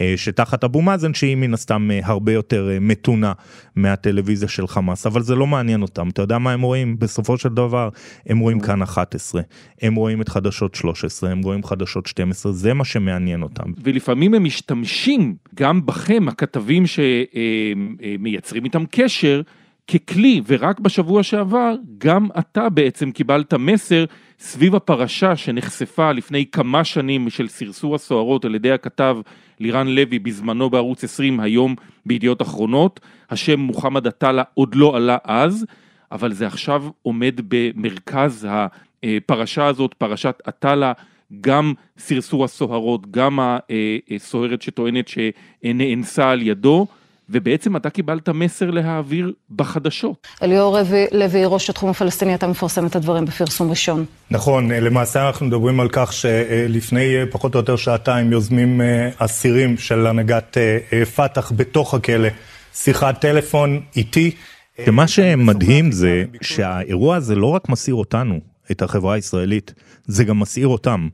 אה, 0.00 0.14
שתחת 0.16 0.64
אבו 0.64 0.82
מאזן 0.82 1.14
שהיא 1.14 1.36
מן 1.36 1.54
הסתם 1.54 1.90
אה, 1.90 2.00
הרבה 2.02 2.32
יותר 2.32 2.70
אה, 2.72 2.80
מתונה 2.80 3.32
מהטלוויזיה 3.76 4.48
של 4.48 4.66
חמאס, 4.66 5.06
אבל 5.06 5.22
זה 5.22 5.34
לא 5.34 5.46
מעניין 5.46 5.82
אותם. 5.82 6.08
אתה 6.08 6.22
יודע 6.22 6.38
מה 6.38 6.52
הם 6.52 6.62
רואים? 6.62 6.98
בסופו 6.98 7.38
של 7.38 7.48
דבר 7.48 7.88
הם 8.26 8.38
רואים 8.38 8.60
כאן 8.60 8.82
11, 8.82 9.42
הם 9.82 9.94
רואים 9.94 10.20
את 10.20 10.28
חדשות 10.28 10.74
13, 10.74 11.30
הם 11.30 11.42
רואים 11.42 11.64
חדשות 11.64 12.06
12, 12.06 12.52
זה 12.52 12.74
מה 12.74 12.84
שמעניין 12.84 13.42
אותם. 13.42 13.72
ולפעמים 13.82 14.34
הם 14.34 14.44
משתמשים 14.44 15.34
גם 15.54 15.86
בכם, 15.86 16.28
הכתבים 16.28 16.84
שמייצרים 16.86 18.64
איתם 18.64 18.84
קשר, 18.90 19.42
ככלי, 19.88 20.40
ורק 20.46 20.80
בשבוע 20.80 21.22
שעבר 21.22 21.74
גם 21.98 22.28
אתה 22.38 22.68
בעצם 22.68 23.10
קיבלת 23.10 23.54
מסר 23.54 24.04
סביב 24.38 24.74
הפרשה 24.74 25.36
שנחשפה 25.36 26.12
לפני 26.12 26.44
כמה 26.52 26.84
שנים 26.84 27.30
של 27.30 27.48
סרסור 27.48 27.94
הסוהרות 27.94 28.44
על 28.44 28.54
ידי 28.54 28.72
הכתב 28.72 29.16
לירן 29.60 29.88
לוי 29.88 30.18
בזמנו 30.18 30.70
בערוץ 30.70 31.04
20, 31.04 31.40
היום 31.40 31.74
בידיעות 32.06 32.42
אחרונות. 32.42 33.00
השם 33.30 33.60
מוחמד 33.60 34.06
עטאללה 34.06 34.42
עוד 34.54 34.74
לא 34.74 34.96
עלה 34.96 35.16
אז, 35.24 35.66
אבל 36.12 36.32
זה 36.32 36.46
עכשיו 36.46 36.84
עומד 37.02 37.40
במרכז 37.48 38.48
הפרשה 39.02 39.66
הזאת, 39.66 39.94
פרשת 39.94 40.42
עטאללה. 40.44 40.92
גם 41.40 41.72
סרסור 41.98 42.44
הסוהרות, 42.44 43.10
גם 43.10 43.38
הסוהרת 44.10 44.62
שטוענת 44.62 45.08
שנאנסה 45.08 46.30
על 46.30 46.42
ידו. 46.42 46.86
ובעצם 47.28 47.76
אתה 47.76 47.90
קיבלת 47.90 48.28
מסר 48.28 48.70
להעביר 48.70 49.32
בחדשות. 49.56 50.26
אליאור 50.42 50.78
לוי, 51.12 51.44
ראש 51.44 51.70
התחום 51.70 51.90
הפלסטיני, 51.90 52.34
אתה 52.34 52.46
מפרסם 52.46 52.86
את 52.86 52.96
הדברים 52.96 53.24
בפרסום 53.24 53.70
ראשון. 53.70 54.04
נכון, 54.30 54.70
למעשה 54.72 55.26
אנחנו 55.26 55.46
מדברים 55.46 55.80
על 55.80 55.88
כך 55.92 56.12
שלפני 56.12 57.14
פחות 57.30 57.54
או 57.54 57.60
יותר 57.60 57.76
שעתיים 57.76 58.32
יוזמים 58.32 58.80
אסירים 59.18 59.76
של 59.76 60.06
הנהגת 60.06 60.56
פת"ח 61.14 61.52
בתוך 61.56 61.94
הכלא 61.94 62.28
שיחת 62.74 63.20
טלפון 63.20 63.80
איתי. 63.96 64.30
ומה 64.86 65.08
שמדהים 65.08 65.92
זה 65.92 66.24
שהאירוע 66.42 67.16
הזה 67.16 67.34
לא 67.34 67.46
רק 67.46 67.68
מסעיר 67.68 67.94
אותנו, 67.94 68.40
את 68.70 68.82
החברה 68.82 69.14
הישראלית, 69.14 69.74
זה 70.06 70.24
גם 70.24 70.40
מסעיר 70.40 70.66
אותם. 70.66 71.08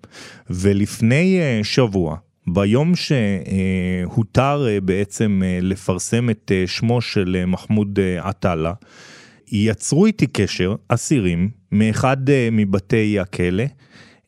ולפני 0.51 1.41
שבוע, 1.63 2.17
ביום 2.47 2.93
שהותר 2.97 4.67
אה, 4.69 4.81
בעצם 4.81 5.43
אה, 5.45 5.59
לפרסם 5.63 6.31
את 6.31 6.53
אה, 6.55 6.67
שמו 6.67 7.01
של 7.01 7.45
מחמוד 7.47 7.99
עטאללה, 8.21 8.73
יצרו 9.53 10.07
איתי 10.07 10.27
קשר 10.27 10.75
אסירים 10.89 11.51
מאחד 11.73 12.17
מבתי 12.53 13.21
הכלא 13.21 13.65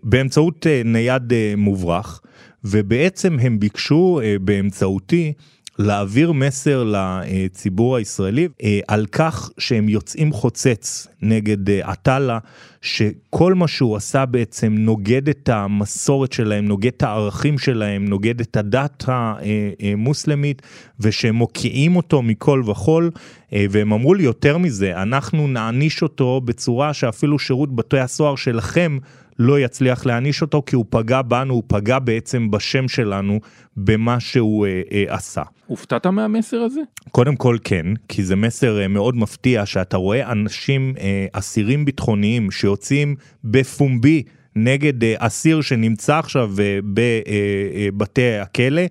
באמצעות 0.03 0.67
נייד 0.85 1.33
מוברח, 1.57 2.23
ובעצם 2.65 3.39
הם 3.39 3.61
ביקשו 3.61 4.21
באמצעותי 4.41 5.33
להעביר 5.79 6.33
מסר 6.33 6.85
לציבור 6.87 7.97
הישראלי 7.97 8.49
אה, 8.63 8.81
על 8.89 9.07
כך 9.07 9.51
שהם 9.59 9.89
יוצאים 9.89 10.33
חוצץ 10.33 11.07
נגד 11.23 11.71
אה, 11.71 11.91
עטאללה, 11.91 12.39
שכל 12.83 13.55
מה 13.55 13.69
שהוא 13.69 13.97
עשה 13.97 14.27
בעצם 14.27 14.75
נוגד 14.79 15.29
את 15.29 15.49
המסורת 15.49 16.33
שלהם, 16.33 16.65
נוגד 16.65 16.93
את 16.95 17.03
הערכים 17.03 17.59
שלהם, 17.59 18.05
נוגד 18.05 18.41
את 18.41 18.57
הדת 18.57 19.05
המוסלמית, 19.09 20.63
ושהם 21.01 21.35
מוקיעים 21.35 21.97
אותו 21.97 22.23
מכל 22.23 22.63
וכול, 22.67 23.11
אה, 23.53 23.67
והם 23.71 23.93
אמרו 23.93 24.15
לי 24.15 24.23
יותר 24.23 24.59
מזה, 24.59 25.03
אנחנו 25.03 25.49
נעניש 25.49 26.03
אותו 26.03 26.41
בצורה 26.45 26.95
שאפילו 26.95 27.39
שירות 27.39 27.77
בתי 27.77 27.99
הסוהר 27.99 28.37
שלכם 28.37 28.99
לא 29.39 29.61
יצליח 29.61 30.07
להעניש 30.07 30.43
אותו 30.43 30.63
כי 30.67 30.77
הוא 30.77 30.85
פגע 30.91 31.23
בנו, 31.23 31.55
הוא 31.55 31.63
פגע 31.67 31.99
בעצם 31.99 32.51
בשם 32.51 32.89
שלנו 32.89 33.41
במה 33.77 34.21
שהוא 34.21 34.67
אה, 34.67 34.83
אה, 34.93 35.15
עשה. 35.15 35.43
הופתעת 35.67 36.07
מהמסר 36.07 36.57
הזה? 36.57 36.81
קודם 37.11 37.37
כל 37.37 37.57
כן, 37.65 37.87
כי 38.09 38.25
זה 38.25 38.37
מסר 38.37 38.81
אה, 38.81 38.89
מאוד 38.89 39.17
מפתיע 39.17 39.67
שאתה 39.67 39.97
רואה 39.97 40.33
אנשים, 40.33 40.95
אה, 41.01 41.27
אסירים 41.33 41.85
ביטחוניים 41.85 42.51
שיוצאים 42.51 43.17
בפומבי 43.45 44.23
נגד 44.57 45.05
אה, 45.05 45.15
אסיר 45.19 45.61
שנמצא 45.61 46.19
עכשיו 46.19 46.51
אה, 46.61 46.79
בבתי 46.85 48.23
אה, 48.23 48.43
הכלא. 48.43 48.83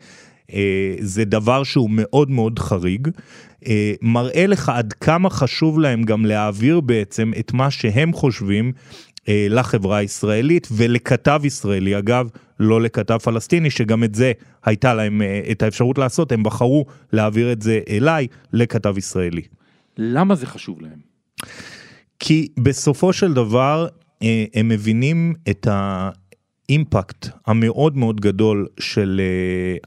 אה, 0.54 0.96
זה 1.00 1.26
דבר 1.26 1.64
שהוא 1.64 1.90
מאוד 1.94 2.30
מאוד 2.30 2.60
חריג, 2.60 3.08
אה, 3.68 3.94
מראה 4.02 4.48
לך 4.48 4.70
עד 4.70 4.94
כמה 4.94 5.30
חשוב 5.30 5.80
להם 5.80 6.04
גם 6.04 6.26
להעביר 6.26 6.80
בעצם 6.80 7.32
את 7.40 7.54
מה 7.54 7.72
שהם 7.72 8.14
חושבים 8.14 8.66
אה, 8.68 8.72
לחברה 9.28 9.98
הישראלית 9.98 10.68
ולכתב 10.72 11.42
ישראלי, 11.44 11.98
אגב, 11.98 12.30
לא 12.60 12.82
לכתב 12.82 13.18
פלסטיני, 13.18 13.70
שגם 13.70 14.04
את 14.04 14.16
זה 14.16 14.32
הייתה 14.66 14.94
להם 14.94 15.22
אה, 15.22 15.42
את 15.52 15.64
האפשרות 15.64 15.98
לעשות, 15.98 16.32
הם 16.32 16.44
בחרו 16.44 16.86
להעביר 17.14 17.52
את 17.52 17.62
זה 17.62 17.80
אליי, 17.90 18.28
לכתב 18.54 18.98
ישראלי. 18.98 19.42
למה 19.98 20.36
זה 20.36 20.46
חשוב 20.46 20.82
להם? 20.82 21.00
כי 22.20 22.48
בסופו 22.60 23.14
של 23.14 23.34
דבר 23.34 23.88
אה, 24.24 24.46
הם 24.54 24.68
מבינים 24.68 25.34
את 25.50 25.68
האימפקט 25.72 27.28
המאוד 27.48 27.98
מאוד 27.98 28.22
גדול 28.22 28.68
של 28.80 29.22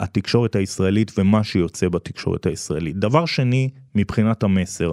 התקשורת 0.00 0.56
הישראלית 0.56 1.12
ומה 1.18 1.44
שיוצא 1.44 1.88
בתקשורת 1.88 2.46
הישראלית. 2.46 2.96
דבר 2.96 3.26
שני, 3.26 3.70
מבחינת 3.94 4.42
המסר, 4.42 4.92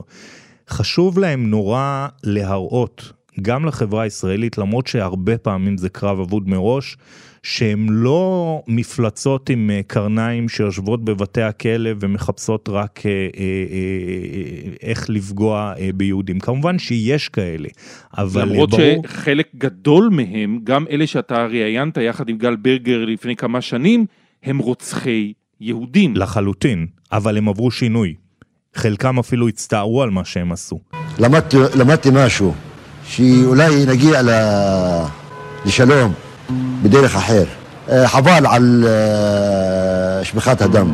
חשוב 0.69 1.19
להם 1.19 1.49
נורא 1.49 2.07
להראות 2.23 3.13
גם 3.41 3.65
לחברה 3.65 4.03
הישראלית, 4.03 4.57
למרות 4.57 4.87
שהרבה 4.87 5.37
פעמים 5.37 5.77
זה 5.77 5.89
קרב 5.89 6.19
אבוד 6.19 6.49
מראש, 6.49 6.97
שהם 7.43 7.87
לא 7.89 8.61
מפלצות 8.67 9.49
עם 9.49 9.69
אה, 9.73 9.81
קרניים 9.87 10.49
שיושבות 10.49 11.05
בבתי 11.05 11.41
הכלא 11.41 11.89
ומחפשות 11.99 12.69
רק 12.69 13.01
אה, 13.05 13.11
אה, 13.11 14.71
איך 14.81 15.09
לפגוע 15.09 15.73
ביהודים. 15.95 16.39
כמובן 16.39 16.79
שיש 16.79 17.29
כאלה, 17.29 17.67
אבל 18.17 18.49
למרות 18.49 18.69
ברור... 18.69 19.03
שחלק 19.07 19.47
גדול 19.55 20.09
מהם, 20.11 20.59
גם 20.63 20.85
אלה 20.91 21.07
שאתה 21.07 21.45
ראיינת 21.45 21.97
יחד 21.97 22.29
עם 22.29 22.37
גל 22.37 22.55
ברגר 22.55 23.05
לפני 23.05 23.35
כמה 23.35 23.61
שנים, 23.61 24.05
הם 24.43 24.57
רוצחי 24.57 25.33
יהודים. 25.61 26.15
לחלוטין, 26.15 26.87
אבל 27.11 27.37
הם 27.37 27.49
עברו 27.49 27.71
שינוי. 27.71 28.13
חלקם 28.75 29.19
אפילו 29.19 29.47
הצטערו 29.47 30.03
על 30.03 30.09
מה 30.09 30.25
שהם 30.25 30.51
עשו. 30.51 30.79
למדתי, 31.19 31.57
למדתי 31.79 32.09
משהו. 32.13 32.53
שאולי 33.11 33.85
נגיע 33.85 34.21
לשלום 35.65 36.13
בדרך 36.83 37.15
אחר. 37.15 37.43
אה, 37.89 38.07
חבל 38.07 38.45
על 38.47 38.85
אה, 38.87 40.25
שפיכת 40.25 40.61
הדם. 40.61 40.91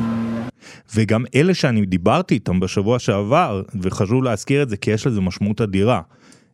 וגם 0.95 1.23
אלה 1.35 1.53
שאני 1.53 1.85
דיברתי 1.85 2.33
איתם 2.33 2.59
בשבוע 2.59 2.99
שעבר, 2.99 3.61
וחשוב 3.81 4.23
להזכיר 4.23 4.63
את 4.63 4.69
זה 4.69 4.77
כי 4.77 4.91
יש 4.91 5.07
לזה 5.07 5.21
משמעות 5.21 5.61
אדירה, 5.61 6.01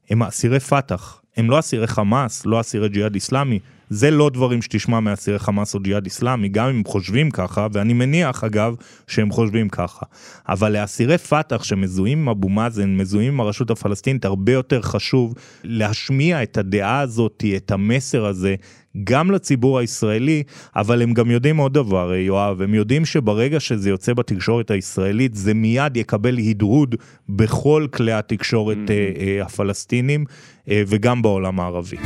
הם 0.09 0.23
אסירי 0.23 0.59
פת"ח, 0.59 1.21
הם 1.37 1.49
לא 1.49 1.59
אסירי 1.59 1.87
חמאס, 1.87 2.45
לא 2.45 2.59
אסירי 2.59 2.89
ג'יהאד 2.89 3.13
איסלאמי, 3.15 3.59
זה 3.93 4.11
לא 4.11 4.29
דברים 4.29 4.61
שתשמע 4.61 4.99
מאסירי 4.99 5.39
חמאס 5.39 5.75
או 5.75 5.79
ג'יהאד 5.79 6.05
איסלאמי, 6.05 6.49
גם 6.49 6.69
אם 6.69 6.75
הם 6.75 6.83
חושבים 6.87 7.31
ככה, 7.31 7.67
ואני 7.73 7.93
מניח 7.93 8.43
אגב 8.43 8.75
שהם 9.07 9.31
חושבים 9.31 9.69
ככה. 9.69 10.05
אבל 10.49 10.71
לאסירי 10.71 11.17
פת"ח 11.17 11.63
שמזוהים 11.63 12.19
עם 12.19 12.29
אבו 12.29 12.49
מאזן, 12.49 12.95
מזוהים 12.97 13.33
עם 13.33 13.39
הרשות 13.39 13.71
הפלסטינית, 13.71 14.25
הרבה 14.25 14.51
יותר 14.51 14.81
חשוב 14.81 15.33
להשמיע 15.63 16.43
את 16.43 16.57
הדעה 16.57 16.99
הזאת, 16.99 17.43
את 17.57 17.71
המסר 17.71 18.25
הזה, 18.25 18.55
גם 19.03 19.31
לציבור 19.31 19.79
הישראלי, 19.79 20.43
אבל 20.75 21.01
הם 21.01 21.13
גם 21.13 21.31
יודעים 21.31 21.57
עוד 21.57 21.73
דבר, 21.73 22.13
יואב, 22.13 22.61
הם 22.61 22.73
יודעים 22.73 23.05
שברגע 23.05 23.59
שזה 23.59 23.89
יוצא 23.89 24.13
בתקשורת 24.13 24.71
הישראלית, 24.71 25.35
זה 25.35 25.53
מיד 25.53 25.97
יקבל 25.97 26.37
הדהוד 26.37 26.95
בכל 27.29 27.87
כלי 27.93 28.11
התקשורת 28.11 28.77
mm-hmm. 28.77 29.45
הפלסטינים 29.45 30.25
וגם 30.67 31.21
בעולם 31.21 31.59
הערבי. 31.59 31.97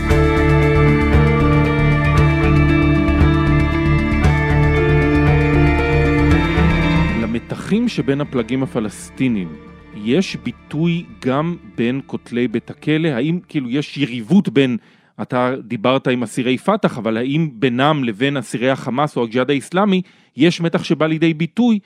במתחים 7.48 7.88
שבין 7.88 8.22
הפלגים 8.22 8.64
הפלסטינים 8.64 9.56
יש 9.96 10.36
ביטוי 10.36 11.06
גם 11.20 11.58
בין 11.76 12.02
כותלי 12.06 12.48
בית 12.48 12.70
הכלא? 12.70 13.08
האם 13.08 13.40
כאילו 13.48 13.70
יש 13.70 13.98
יריבות 13.98 14.50
בין 14.50 14.78
אתה 15.22 15.54
דיברת 15.64 16.08
עם 16.08 16.24
אסירי 16.24 16.58
פת"ח, 16.58 16.98
אבל 16.98 17.18
האם 17.18 17.50
בינם 17.54 18.04
לבין 18.04 18.38
אסירי 18.38 18.70
החמאס 18.70 19.18
או 19.18 19.24
הג'יהאד 19.24 19.50
האיסלאמי 19.50 20.02
יש 20.38 20.62
מתח 20.62 20.84
שבא 20.84 21.08
לידי 21.08 21.34
ביטוי 21.34 21.80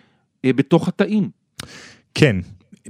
אה, 0.45 0.53
בתוך 0.53 0.87
התאים? 0.87 1.29
כן, 2.15 2.35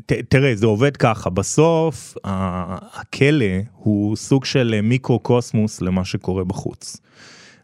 ת, 0.05 0.11
תראה, 0.11 0.55
זה 0.55 0.65
עובד 0.65 0.97
ככה, 0.97 1.29
בסוף 1.29 2.17
הכלא 2.23 3.45
הוא 3.73 4.15
סוג 4.15 4.45
של 4.45 4.79
מיקרו-קוסמוס 4.83 5.81
למה 5.81 6.05
שקורה 6.05 6.43
בחוץ. 6.43 7.01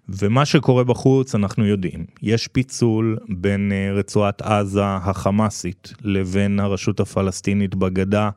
ומה 0.09 0.45
שקורה 0.45 0.83
בחוץ 0.83 1.35
אנחנו 1.35 1.65
יודעים, 1.65 2.05
יש 2.21 2.47
פיצול 2.47 3.17
בין 3.29 3.71
אה, 3.71 3.93
רצועת 3.93 4.41
עזה 4.41 4.85
החמאסית 4.85 5.93
לבין 6.01 6.59
הרשות 6.59 6.99
הפלסטינית 6.99 7.75
בגדה. 7.75 8.29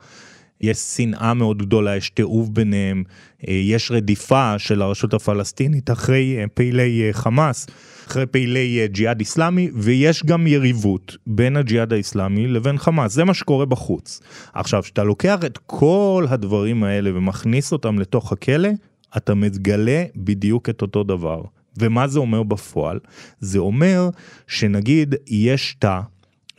יש 0.61 0.79
שנאה 0.79 1.35
מאוד 1.35 1.59
גדולה, 1.62 1.97
יש 1.97 2.11
תיעוב 2.11 2.55
ביניהם, 2.55 3.05
אה, 3.49 3.55
יש 3.55 3.91
רדיפה 3.91 4.59
של 4.59 4.83
הרשות 4.83 5.15
הפלסטינית 5.15 5.91
אחרי 5.91 6.37
אה, 6.39 6.45
פעילי 6.55 7.09
חמאס, 7.12 7.67
אחרי 8.07 8.27
פעילי 8.27 8.89
ג'יהאד 8.89 9.21
איסלאמי, 9.21 9.71
ויש 9.75 10.25
גם 10.25 10.47
יריבות 10.47 11.17
בין 11.27 11.57
הג'יהאד 11.57 11.93
האיסלאמי 11.93 12.47
לבין 12.47 12.79
חמאס, 12.79 13.12
זה 13.12 13.25
מה 13.25 13.35
שקורה 13.35 13.67
בחוץ. 13.67 14.21
עכשיו, 14.53 14.83
כשאתה 14.83 15.05
לוקח 15.05 15.39
את 15.47 15.59
כל 15.67 16.27
הדברים 16.29 16.85
האלה 16.85 17.11
ומכניס 17.15 17.73
אותם 17.73 17.99
לתוך 17.99 18.33
הכלא, 18.33 18.69
אתה 19.17 19.35
מגלה 19.35 20.05
בדיוק 20.17 20.69
את 20.69 20.83
אותו 20.83 21.05
דבר. 21.05 21.43
ומה 21.79 22.09
זה 22.09 22.19
אומר 22.19 22.43
בפועל? 22.43 22.99
זה 23.41 23.59
אומר 23.59 24.09
שנגיד 24.47 25.15
יש 25.27 25.77
תא, 25.79 26.00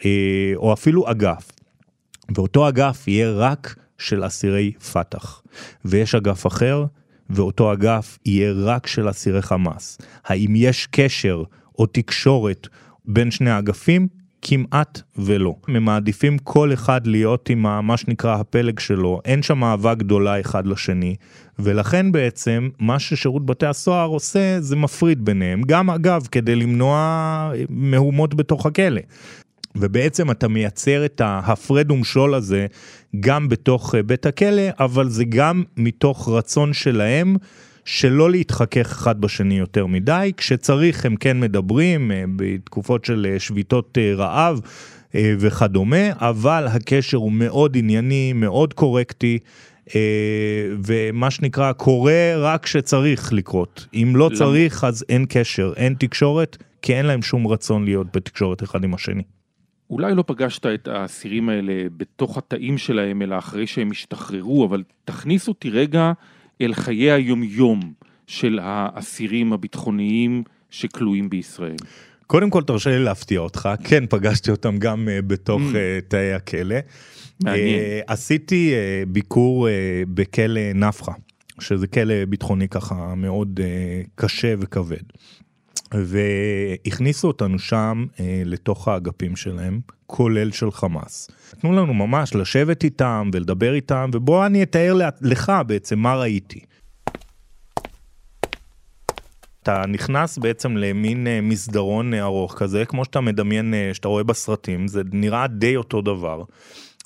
אה, 0.06 0.52
או 0.56 0.74
אפילו 0.74 1.12
אגף, 1.12 1.52
ואותו 2.36 2.70
אגף 2.70 3.08
יהיה 3.08 3.32
רק 3.32 3.76
של 3.98 4.26
אסירי 4.26 4.72
פת"ח, 4.72 5.42
ויש 5.86 6.16
אגף 6.16 6.48
אחר, 6.48 6.86
ואותו 7.30 7.74
אגף 7.74 8.18
יהיה 8.26 8.52
רק 8.52 8.88
של 8.88 9.10
אסירי 9.10 9.42
חמאס. 9.42 9.98
האם 10.26 10.54
יש 10.56 10.88
קשר 10.92 11.44
או 11.80 11.86
תקשורת 11.86 12.68
בין 13.06 13.32
שני 13.32 13.50
האגפים? 13.50 14.21
כמעט 14.42 15.02
ולא. 15.18 15.56
הם 15.68 15.86
מעדיפים 15.86 16.38
כל 16.38 16.74
אחד 16.74 17.08
להיות 17.08 17.50
עם 17.50 17.62
מה 17.88 17.98
שנקרא 17.98 18.36
הפלג 18.36 18.80
שלו, 18.80 19.22
אין 19.26 19.42
שם 19.42 19.64
אהבה 19.64 19.94
גדולה 19.94 20.40
אחד 20.40 20.68
לשני, 20.68 21.16
ולכן 21.60 22.12
בעצם 22.12 22.70
מה 22.80 23.00
ששירות 23.00 23.46
בתי 23.46 23.66
הסוהר 23.66 24.08
עושה 24.08 24.62
זה 24.62 24.76
מפריד 24.76 25.26
ביניהם, 25.26 25.62
גם 25.62 25.90
אגב 25.90 26.28
כדי 26.32 26.56
למנוע 26.56 27.52
מהומות 27.70 28.36
בתוך 28.36 28.66
הכלא. 28.66 29.02
ובעצם 29.76 30.32
אתה 30.32 30.48
מייצר 30.48 31.06
את 31.06 31.22
ההפרד 31.22 31.92
ומשול 31.92 32.34
הזה 32.34 32.68
גם 33.20 33.50
בתוך 33.50 33.96
בית 34.06 34.26
הכלא, 34.26 34.64
אבל 34.80 35.10
זה 35.10 35.24
גם 35.26 35.64
מתוך 35.78 36.30
רצון 36.30 36.74
שלהם 36.74 37.36
שלא 37.86 38.32
להתחכך 38.32 38.92
אחד 38.92 39.22
בשני 39.22 39.58
יותר 39.60 39.86
מדי, 39.86 40.32
כשצריך 40.38 41.06
הם 41.06 41.16
כן 41.16 41.40
מדברים 41.40 42.12
אה, 42.12 42.24
בתקופות 42.36 43.06
של 43.06 43.28
אה, 43.30 43.40
שביתות 43.40 43.98
אה, 43.98 44.14
רעב 44.16 44.62
וכדומה, 45.16 46.12
אבל 46.14 46.68
הקשר 46.68 47.18
הוא 47.18 47.32
מאוד 47.32 47.78
ענייני, 47.78 48.34
מאוד 48.34 48.74
קורקטי. 48.74 49.40
ומה 50.86 51.32
שנקרא 51.32 51.72
קורה 51.72 52.34
רק 52.38 52.64
כשצריך 52.64 53.34
לקרות. 53.34 53.88
אם 53.94 54.14
לא 54.16 54.30
צריך 54.34 54.84
אז 54.84 55.06
אין 55.10 55.26
קשר, 55.30 55.74
אין 55.76 55.94
תקשורת, 56.00 56.58
כי 56.82 56.94
אין 56.96 57.06
להם 57.06 57.22
שום 57.22 57.48
רצון 57.48 57.86
להיות 57.86 58.08
בתקשורת 58.16 58.64
אחד 58.64 58.84
עם 58.84 58.94
השני. 58.94 59.24
אולי 59.90 60.16
לא 60.16 60.24
פגשת 60.28 60.66
את 60.66 60.88
האסירים 60.88 61.50
האלה 61.50 61.74
בתוך 61.98 62.38
התאים 62.38 62.78
שלהם, 62.78 63.22
אלא 63.22 63.38
אחרי 63.38 63.68
שהם 63.68 63.92
השתחררו, 63.92 64.66
אבל 64.66 64.84
תכניס 65.06 65.48
אותי 65.48 65.70
רגע 65.70 66.12
אל 66.62 66.74
חיי 66.74 67.12
היומיום 67.12 67.94
של 68.28 68.60
האסירים 68.62 69.54
הביטחוניים 69.54 70.44
שכלואים 70.70 71.30
בישראל? 71.30 71.76
קודם 72.28 72.50
כל 72.50 72.64
תרשה 72.64 72.90
לי 72.90 73.04
להפתיע 73.04 73.40
אותך, 73.40 73.70
כן 73.84 74.04
פגשתי 74.10 74.52
אותם 74.52 74.78
גם 74.78 75.08
uh, 75.08 75.22
בתוך 75.22 75.62
mm. 75.62 75.74
uh, 75.74 76.08
תאי 76.08 76.34
הכלא. 76.34 76.76
מעניין. 77.44 77.80
Uh, 77.80 78.04
עשיתי 78.08 78.74
uh, 78.74 79.10
ביקור 79.10 79.68
uh, 79.68 79.72
בכלא 80.08 80.74
נפחא, 80.76 81.12
שזה 81.60 81.88
כלא 81.88 82.26
ביטחוני 82.26 82.70
ככה 82.70 83.16
מאוד 83.16 83.60
uh, 83.60 84.10
קשה 84.16 84.54
וכבד. 84.60 85.04
והכניסו 85.94 87.28
אותנו 87.28 87.60
שם 87.60 88.06
אה, 88.20 88.42
לתוך 88.46 88.88
האגפים 88.88 89.36
שלהם, 89.36 89.80
כולל 90.06 90.52
של 90.52 90.72
חמאס. 90.72 91.32
נתנו 91.58 91.72
לנו 91.74 91.94
ממש 91.94 92.36
לשבת 92.36 92.84
איתם 92.84 93.30
ולדבר 93.34 93.74
איתם, 93.74 94.10
ובוא 94.14 94.46
אני 94.46 94.64
אתאר 94.64 94.98
לך 95.22 95.52
בעצם 95.68 96.00
מה 96.00 96.16
ראיתי. 96.16 96.60
אתה 99.64 99.84
נכנס 99.88 100.38
בעצם 100.38 100.78
למין 100.78 101.28
אה, 101.28 101.42
מסדרון 101.42 102.14
ארוך 102.14 102.54
כזה, 102.58 102.86
כמו 102.86 103.06
שאתה 103.06 103.22
מדמיין, 103.22 103.74
אה, 103.74 103.90
שאתה 103.94 104.08
רואה 104.08 104.24
בסרטים, 104.24 104.88
זה 104.88 105.02
נראה 105.12 105.48
די 105.48 105.76
אותו 105.76 106.02
דבר. 106.02 106.44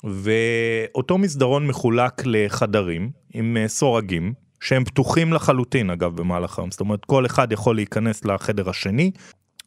ואותו 0.04 1.18
מסדרון 1.18 1.66
מחולק 1.66 2.22
לחדרים 2.26 3.10
עם 3.34 3.56
אה, 3.56 3.68
סורגים, 3.68 4.32
שהם 4.66 4.84
פתוחים 4.84 5.32
לחלוטין 5.32 5.90
אגב 5.90 6.16
במהלך 6.16 6.58
היום, 6.58 6.70
זאת 6.70 6.80
אומרת 6.80 7.04
כל 7.04 7.26
אחד 7.26 7.52
יכול 7.52 7.76
להיכנס 7.76 8.24
לחדר 8.24 8.70
השני 8.70 9.10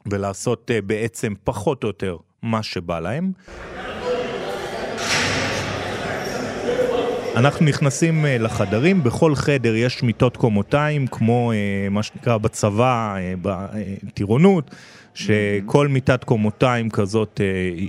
ולעשות 0.06 0.72
uh, 0.72 0.86
בעצם 0.86 1.34
פחות 1.44 1.84
או 1.84 1.90
יותר 1.90 2.18
מה 2.42 2.64
שבא 2.64 3.00
להם. 3.00 3.32
אנחנו 7.36 7.66
נכנסים 7.66 8.26
uh, 8.26 8.28
לחדרים, 8.28 9.04
בכל 9.04 9.36
חדר 9.36 9.76
יש 9.76 10.04
מיטות 10.04 10.38
קומותיים, 10.38 11.08
כמו 11.08 11.52
uh, 11.52 11.90
מה 11.94 12.04
שנקרא 12.04 12.38
בצבא, 12.38 13.16
בטירונות, 13.42 14.76
שכל 15.14 15.88
מיטת 15.88 16.24
קומותיים 16.24 16.90
כזאת 16.90 17.42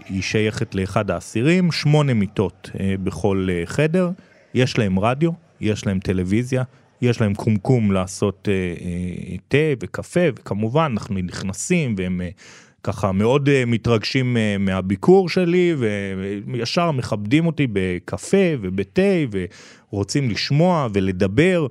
היא 0.09 0.23
שייכת 0.23 0.75
לאחד 0.75 1.11
האסירים, 1.11 1.73
שמונה 1.73 2.15
מיטות 2.15 2.71
בכל 3.03 3.49
חדר, 3.65 4.11
יש 4.55 4.79
להם 4.79 4.99
רדיו, 4.99 5.31
יש 5.61 5.87
להם 5.87 5.99
טלוויזיה, 5.99 6.63
יש 7.03 7.21
להם 7.21 7.35
קומקום 7.35 7.93
לעשות 7.93 8.49
אה, 8.49 8.55
אה, 8.55 9.37
תה 9.49 9.75
וקפה, 9.83 10.21
וכמובן 10.37 10.89
אנחנו 10.93 11.15
נכנסים 11.15 11.95
והם 11.99 12.21
אה, 12.21 12.29
ככה 12.85 13.13
מאוד 13.13 13.49
מתרגשים 13.67 14.37
מהביקור 14.59 15.29
שלי, 15.29 15.75
וישר 16.47 16.91
מכבדים 16.91 17.47
אותי 17.47 17.67
בקפה 17.73 18.37
ובתה, 18.61 19.03
ורוצים 19.91 20.31
לשמוע 20.31 20.89
ולדבר. 20.93 21.67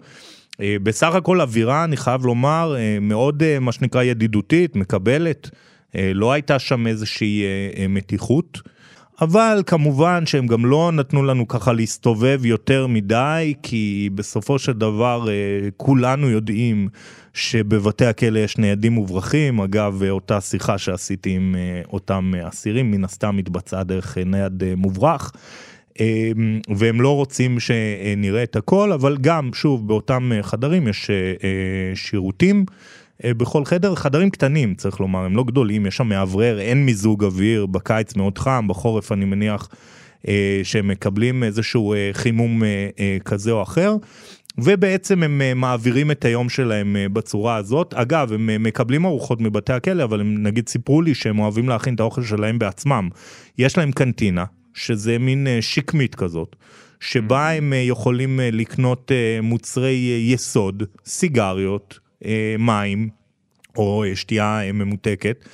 בסך 0.59 1.15
הכל 1.15 1.41
אווירה, 1.41 1.83
אני 1.83 1.97
חייב 1.97 2.25
לומר, 2.25 2.75
מאוד 3.01 3.43
מה 3.59 3.71
שנקרא 3.71 4.03
ידידותית, 4.03 4.75
מקבלת. 4.75 5.49
לא 5.95 6.31
הייתה 6.31 6.59
שם 6.59 6.87
איזושהי 6.87 7.43
מתיחות. 7.89 8.59
אבל 9.21 9.63
כמובן 9.65 10.25
שהם 10.25 10.47
גם 10.47 10.65
לא 10.65 10.91
נתנו 10.91 11.23
לנו 11.23 11.47
ככה 11.47 11.73
להסתובב 11.73 12.45
יותר 12.45 12.87
מדי, 12.87 13.53
כי 13.63 14.09
בסופו 14.15 14.59
של 14.59 14.73
דבר 14.73 15.29
אה, 15.29 15.33
כולנו 15.77 16.29
יודעים 16.29 16.87
שבבתי 17.33 18.05
הכלא 18.05 18.39
יש 18.39 18.57
ניידים 18.57 18.93
מוברחים. 18.93 19.61
אגב, 19.61 20.03
אותה 20.09 20.41
שיחה 20.41 20.77
שעשיתי 20.77 21.29
עם 21.29 21.55
אה, 21.57 21.81
אותם 21.93 22.31
אסירים, 22.47 22.91
מן 22.91 23.03
הסתם 23.03 23.37
מתבצעה 23.37 23.83
דרך 23.83 24.17
אה, 24.17 24.23
נייד 24.23 24.63
מוברח. 24.75 25.31
והם 26.75 27.01
לא 27.01 27.15
רוצים 27.15 27.59
שנראה 27.59 28.43
את 28.43 28.55
הכל, 28.55 28.91
אבל 28.91 29.17
גם, 29.21 29.49
שוב, 29.53 29.87
באותם 29.87 30.31
חדרים 30.41 30.87
יש 30.87 31.09
שירותים. 31.95 32.65
אה, 33.25 33.33
בכל 33.33 33.65
חדר, 33.65 33.95
חדרים 33.95 34.29
קטנים 34.29 34.75
צריך 34.75 34.99
לומר, 34.99 35.19
הם 35.19 35.35
לא 35.35 35.43
גדולים, 35.43 35.85
יש 35.85 35.97
שם 35.97 36.07
מאוורר, 36.07 36.59
אין 36.59 36.85
מיזוג 36.85 37.23
אוויר, 37.23 37.65
בקיץ 37.65 38.15
מאוד 38.15 38.37
חם, 38.37 38.65
בחורף 38.67 39.11
אני 39.11 39.25
מניח 39.25 39.69
אה, 40.27 40.61
שהם 40.63 40.87
מקבלים 40.87 41.43
איזשהו 41.43 41.93
אה, 41.93 42.09
חימום 42.13 42.63
כזה 43.25 43.51
או 43.51 43.61
אחר. 43.61 43.95
ובעצם 44.57 45.23
הם 45.23 45.59
מעבירים 45.59 46.11
את 46.11 46.25
היום 46.25 46.49
שלהם 46.49 46.97
בצורה 47.13 47.55
הזאת. 47.55 47.93
אגב, 47.93 48.33
הם 48.33 48.63
מקבלים 48.63 49.05
ארוחות 49.05 49.41
מבתי 49.41 49.73
הכלא, 49.73 50.03
אבל 50.03 50.21
הם 50.21 50.43
נגיד 50.43 50.69
סיפרו 50.69 51.01
לי 51.01 51.15
שהם 51.15 51.39
אוהבים 51.39 51.69
להכין 51.69 51.95
את 51.95 51.99
האוכל 51.99 52.23
שלהם 52.23 52.59
בעצמם. 52.59 53.09
יש 53.57 53.77
להם 53.77 53.91
קנטינה, 53.91 54.45
שזה 54.73 55.17
מין 55.17 55.47
שקמית 55.61 56.15
כזאת, 56.15 56.55
שבה 56.99 57.51
הם 57.51 57.73
יכולים 57.75 58.39
לקנות 58.43 59.11
מוצרי 59.41 60.25
יסוד, 60.33 60.83
סיגריות, 61.05 61.99
מים 62.59 63.09
או 63.77 64.03
שתייה 64.15 64.61
אה, 64.61 64.71
ממותקת. 64.71 65.45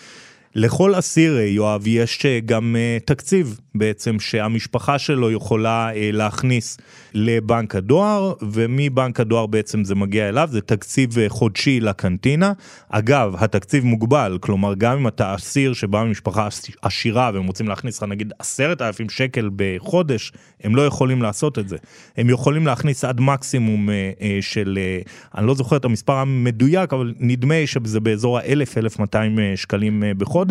לכל 0.56 1.00
אסיר, 1.00 1.40
יואב, 1.40 1.84
יש 1.88 2.26
גם 2.46 2.76
תקציב 3.06 3.60
בעצם 3.76 4.20
שהמשפחה 4.20 5.00
שלו 5.00 5.32
יכולה 5.32 5.90
להכניס 5.96 6.78
לבנק 7.14 7.76
הדואר, 7.76 8.34
ומבנק 8.42 9.20
הדואר 9.20 9.46
בעצם 9.46 9.84
זה 9.84 9.96
מגיע 9.96 10.30
אליו, 10.30 10.50
זה 10.52 10.62
תקציב 10.62 11.10
חודשי 11.28 11.80
לקנטינה. 11.80 12.54
אגב, 12.90 13.36
התקציב 13.38 13.86
מוגבל, 13.86 14.38
כלומר 14.42 14.74
גם 14.78 14.98
אם 14.98 15.08
אתה 15.08 15.36
אסיר 15.36 15.74
שבא 15.74 16.04
ממשפחה 16.04 16.48
עשירה 16.82 17.32
והם 17.34 17.48
רוצים 17.48 17.68
להכניס 17.68 17.98
לך 17.98 18.04
נגיד 18.10 18.34
עשרת 18.40 18.82
אלפים 18.82 19.10
שקל 19.10 19.50
בחודש, 19.56 20.32
הם 20.64 20.76
לא 20.76 20.86
יכולים 20.86 21.22
לעשות 21.22 21.60
את 21.60 21.70
זה. 21.70 21.78
הם 22.18 22.30
יכולים 22.30 22.66
להכניס 22.66 23.04
עד 23.04 23.22
מקסימום 23.22 23.90
של, 24.42 24.80
אני 25.38 25.48
לא 25.48 25.56
זוכר 25.56 25.78
את 25.78 25.86
המספר 25.86 26.14
המדויק, 26.14 26.94
אבל 26.94 27.14
נדמה 27.20 27.56
שזה 27.66 28.00
באזור 28.00 28.38
ה-1000-1200 28.38 29.16
שקלים 29.56 30.04
בחודש, 30.18 30.45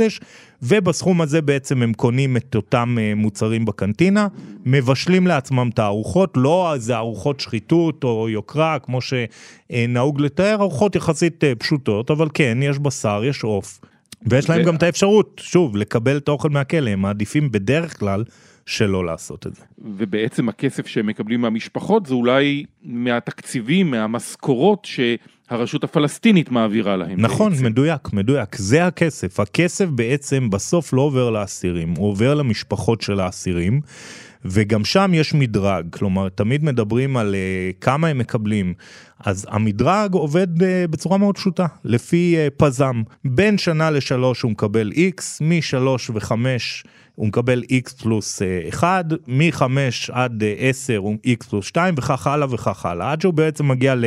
ובסכום 0.63 1.21
הזה 1.21 1.43
בעצם 1.43 1.83
הם 1.83 1.93
קונים 1.93 2.37
את 2.37 2.57
אותם 2.57 2.97
מוצרים 3.17 3.65
בקנטינה, 3.65 4.29
מבשלים 4.65 5.27
לעצמם 5.27 5.71
את 5.75 5.79
הארוחות, 5.79 6.33
לא 6.37 6.75
איזה 6.75 6.97
ארוחות 6.97 7.41
שחיתות 7.41 8.05
או 8.05 8.29
יוקרה 8.29 8.79
כמו 8.79 8.99
שנהוג 9.01 10.21
לתאר, 10.21 10.57
ארוחות 10.61 10.97
יחסית 10.97 11.45
פשוטות, 11.59 12.11
אבל 12.11 12.29
כן, 12.35 12.59
יש 12.63 12.79
בשר, 12.79 13.23
יש 13.25 13.43
עוף. 13.43 13.81
ויש 14.27 14.51
להם 14.51 14.61
ו... 14.61 14.65
גם 14.65 14.75
את 14.75 14.83
האפשרות, 14.83 15.41
שוב, 15.45 15.77
לקבל 15.77 16.17
את 16.17 16.29
האוכל 16.29 16.51
מהכלא, 16.51 16.91
הם 16.91 17.01
מעדיפים 17.01 17.51
בדרך 17.53 17.99
כלל 17.99 18.25
שלא 18.67 19.07
לעשות 19.07 19.47
את 19.47 19.55
זה. 19.55 19.63
ובעצם 19.79 20.49
הכסף 20.49 20.87
שהם 20.87 21.07
מקבלים 21.07 21.41
מהמשפחות 21.41 22.07
זה 22.07 22.15
אולי 22.15 22.65
מהתקציבים, 22.83 23.91
מהמשכורות 23.91 24.85
שהרשות 25.49 25.85
הפלסטינית 25.85 26.51
מעבירה 26.51 26.97
להם. 26.97 27.21
נכון, 27.21 27.53
בעצם. 27.53 27.65
מדויק, 27.65 28.13
מדויק, 28.13 28.57
זה 28.57 28.87
הכסף. 28.87 29.41
הכסף 29.41 29.85
בעצם 29.85 30.51
בסוף 30.51 30.93
לא 30.93 31.03
עובר 31.03 31.31
לאסירים, 31.31 31.95
הוא 31.97 32.09
עובר 32.09 32.35
למשפחות 32.35 33.01
של 33.01 33.21
האסירים. 33.21 33.81
וגם 34.45 34.85
שם 34.85 35.11
יש 35.15 35.35
מדרג, 35.35 35.85
כלומר 35.91 36.29
תמיד 36.29 36.65
מדברים 36.65 37.17
על 37.17 37.35
uh, 37.35 37.81
כמה 37.81 38.09
הם 38.09 38.19
מקבלים, 38.19 38.75
אז 39.25 39.47
המדרג 39.51 40.15
עובד 40.15 40.63
uh, 40.63 40.65
בצורה 40.91 41.19
מאוד 41.19 41.35
פשוטה, 41.35 41.67
לפי 41.85 42.37
uh, 42.37 42.51
פזם, 42.57 43.03
בין 43.25 43.59
שנה 43.59 43.91
לשלוש 43.91 44.43
הוא 44.43 44.51
מקבל 44.51 44.93
X, 44.93 45.23
משלוש 45.41 46.11
וחמש 46.15 46.85
הוא 47.15 47.27
מקבל 47.27 47.63
X 47.63 48.03
פלוס 48.03 48.43
1, 48.69 49.05
מ-5 49.27 49.63
עד 50.13 50.43
10 50.59 50.97
הוא 50.97 51.17
X 51.27 51.49
פלוס 51.51 51.67
2 51.67 51.95
וכך 51.99 52.27
הלאה 52.27 52.47
וכך 52.51 52.87
הלאה, 52.87 53.13
עד 53.13 53.21
שהוא 53.21 53.35
בעצם 53.35 53.69
מגיע 53.69 53.95
ל... 53.95 54.05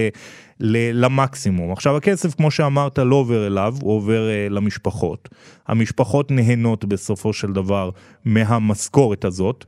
למקסימום. 0.94 1.72
עכשיו 1.72 1.98
הכסף 1.98 2.36
כמו 2.36 2.52
שאמרת 2.52 3.00
לא 3.00 3.16
עובר 3.16 3.48
אליו, 3.48 3.76
הוא 3.82 3.94
עובר 3.94 4.28
uh, 4.28 4.54
למשפחות. 4.54 5.30
המשפחות 5.68 6.32
נהנות 6.32 6.86
בסופו 6.86 7.34
של 7.34 7.54
דבר 7.54 7.90
מהמשכורת 8.26 9.26
הזאת. 9.26 9.66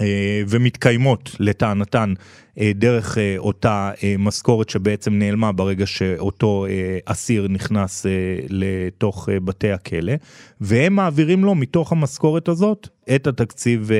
אה, 0.00 0.42
ומתקיימות 0.48 1.36
לטענתן 1.40 2.14
אה, 2.60 2.72
דרך 2.74 3.18
אה, 3.18 3.34
אותה 3.38 3.90
משכורת 4.18 4.68
שבעצם 4.68 5.18
נעלמה 5.18 5.52
ברגע 5.52 5.86
שאותו 5.86 6.66
אסיר 7.04 7.48
נכנס 7.48 8.06
לתוך 8.48 9.28
בתי 9.44 9.72
הכלא, 9.72 10.12
והם 10.60 10.92
מעבירים 10.94 11.44
לו 11.44 11.54
מתוך 11.54 11.92
המשכורת 11.92 12.48
הזאת 12.48 12.88
את 13.14 13.26
התקציב 13.26 13.90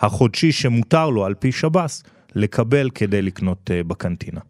החודשי 0.00 0.52
שמותר 0.52 1.10
לו 1.10 1.24
על 1.24 1.34
פי 1.34 1.52
שב"ס 1.52 2.02
לקבל 2.34 2.90
כדי 2.90 3.22
לקנות 3.22 3.70
בקנטינה. 3.86 4.40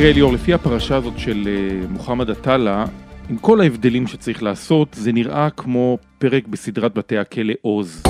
תראה 0.00 0.12
ליאור, 0.12 0.32
לפי 0.32 0.54
הפרשה 0.54 0.96
הזאת 0.96 1.18
של 1.18 1.48
אה, 1.48 1.86
מוחמד 1.88 2.30
עטאללה, 2.30 2.84
עם 3.30 3.38
כל 3.38 3.60
ההבדלים 3.60 4.06
שצריך 4.06 4.42
לעשות, 4.42 4.88
זה 4.94 5.12
נראה 5.12 5.50
כמו 5.50 5.98
פרק 6.18 6.48
בסדרת 6.48 6.94
בתי 6.94 7.18
הכלא 7.18 7.54
עוז. 7.62 8.02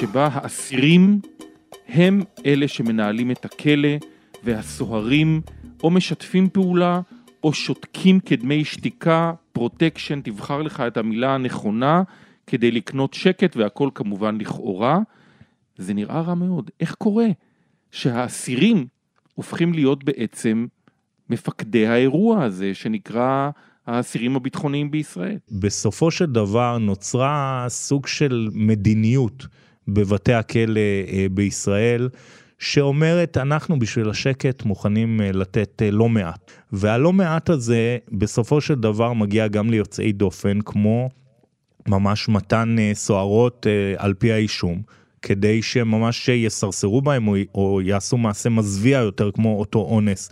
שבה 0.00 0.28
האסירים 0.32 1.20
הם 1.88 2.22
אלה 2.46 2.68
שמנהלים 2.68 3.30
את 3.30 3.44
הכלא, 3.44 3.96
והסוהרים 4.44 5.40
או 5.82 5.90
משתפים 5.90 6.48
פעולה 6.48 7.00
או 7.44 7.52
שותקים 7.52 8.20
כדמי 8.20 8.64
שתיקה, 8.64 9.32
פרוטקשן, 9.52 10.20
תבחר 10.20 10.62
לך 10.62 10.80
את 10.86 10.96
המילה 10.96 11.34
הנכונה 11.34 12.02
כדי 12.46 12.70
לקנות 12.70 13.14
שקט 13.14 13.56
והכל 13.56 13.88
כמובן 13.94 14.38
לכאורה. 14.40 14.98
זה 15.78 15.94
נראה 15.94 16.20
רע 16.20 16.34
מאוד. 16.34 16.70
איך 16.80 16.94
קורה 16.94 17.26
שהאסירים 17.90 18.86
הופכים 19.34 19.72
להיות 19.72 20.04
בעצם 20.04 20.66
מפקדי 21.30 21.86
האירוע 21.86 22.44
הזה 22.44 22.74
שנקרא 22.74 23.50
האסירים 23.86 24.36
הביטחוניים 24.36 24.90
בישראל? 24.90 25.38
בסופו 25.50 26.10
של 26.10 26.26
דבר 26.26 26.78
נוצרה 26.78 27.66
סוג 27.68 28.06
של 28.06 28.48
מדיניות 28.52 29.46
בבתי 29.88 30.32
הכלא 30.32 30.80
אה, 31.08 31.26
בישראל. 31.30 32.08
שאומרת 32.58 33.36
אנחנו 33.36 33.78
בשביל 33.78 34.10
השקט 34.10 34.64
מוכנים 34.64 35.20
אה, 35.20 35.32
לתת 35.32 35.82
אה, 35.82 35.90
לא 35.90 36.08
מעט. 36.08 36.50
והלא 36.72 37.12
מעט 37.12 37.50
הזה 37.50 37.98
בסופו 38.12 38.60
של 38.60 38.74
דבר 38.74 39.12
מגיע 39.12 39.48
גם 39.48 39.70
ליוצאי 39.70 40.12
דופן 40.12 40.60
כמו 40.60 41.10
ממש 41.88 42.28
מתן 42.28 42.76
סוהרות 42.94 43.66
על 43.96 44.14
פי 44.14 44.32
האישום. 44.32 44.82
כדי 45.22 45.62
שממש 45.62 46.28
יסרסרו 46.28 47.02
בהם 47.02 47.28
או, 47.28 47.34
או 47.54 47.80
יעשו 47.84 48.16
מעשה 48.16 48.48
מזוויע 48.48 48.98
יותר 48.98 49.30
כמו 49.30 49.58
אותו 49.60 49.78
אונס 49.78 50.30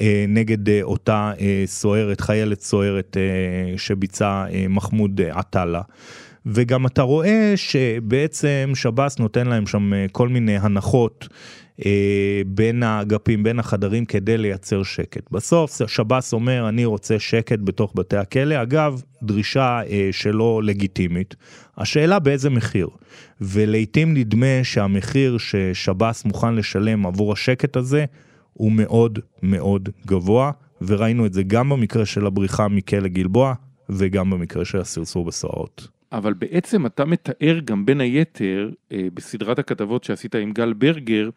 אה, 0.00 0.24
נגד 0.28 0.68
אה, 0.68 0.82
אותה 0.82 1.32
אה, 1.40 1.62
סוהרת, 1.66 2.20
חיילת 2.20 2.60
סוהרת 2.60 3.16
אה, 3.16 3.78
שביצע 3.78 4.44
אה, 4.52 4.66
מחמוד 4.68 5.20
אה, 5.20 5.38
עטאללה. 5.38 5.82
וגם 6.46 6.86
אתה 6.86 7.02
רואה 7.02 7.52
שבעצם 7.56 8.72
שב"ס 8.74 9.18
נותן 9.18 9.46
להם 9.46 9.66
שם 9.66 9.94
אה, 9.94 10.06
כל 10.12 10.28
מיני 10.28 10.56
הנחות. 10.56 11.28
אה, 11.86 12.42
בין 12.46 12.82
האגפים, 12.82 13.42
בין 13.42 13.58
החדרים, 13.58 14.04
כדי 14.04 14.38
לייצר 14.38 14.82
שקט. 14.82 15.30
בסוף 15.30 15.80
שב"ס 15.86 16.32
אומר, 16.32 16.68
אני 16.68 16.84
רוצה 16.84 17.18
שקט 17.18 17.58
בתוך 17.64 17.92
בתי 17.96 18.16
הכלא. 18.16 18.62
אגב, 18.62 19.02
דרישה 19.22 19.80
אה, 19.90 20.08
שלא 20.12 20.60
לגיטימית. 20.64 21.34
השאלה 21.78 22.18
באיזה 22.18 22.50
מחיר. 22.50 22.88
ולעיתים 23.40 24.14
נדמה 24.14 24.60
שהמחיר 24.62 25.38
ששב"ס 25.38 26.24
מוכן 26.24 26.54
לשלם 26.54 27.06
עבור 27.06 27.32
השקט 27.32 27.76
הזה, 27.76 28.04
הוא 28.52 28.72
מאוד 28.72 29.18
מאוד 29.42 29.88
גבוה, 30.06 30.50
וראינו 30.80 31.26
את 31.26 31.32
זה 31.32 31.42
גם 31.42 31.68
במקרה 31.68 32.06
של 32.06 32.26
הבריחה 32.26 32.68
מכלא 32.68 33.08
גלבוע, 33.08 33.54
וגם 33.88 34.30
במקרה 34.30 34.64
של 34.64 34.80
הסרסור 34.80 35.24
בסוהרות. 35.24 35.95
אבל 36.12 36.32
בעצם 36.32 36.86
אתה 36.86 37.04
מתאר 37.04 37.58
גם 37.64 37.86
בין 37.86 38.00
היתר, 38.00 38.70
אה, 38.92 39.06
בסדרת 39.14 39.58
הכתבות 39.58 40.04
שעשית 40.04 40.34
עם 40.34 40.52
גל 40.52 40.72
ברגר, 40.72 41.30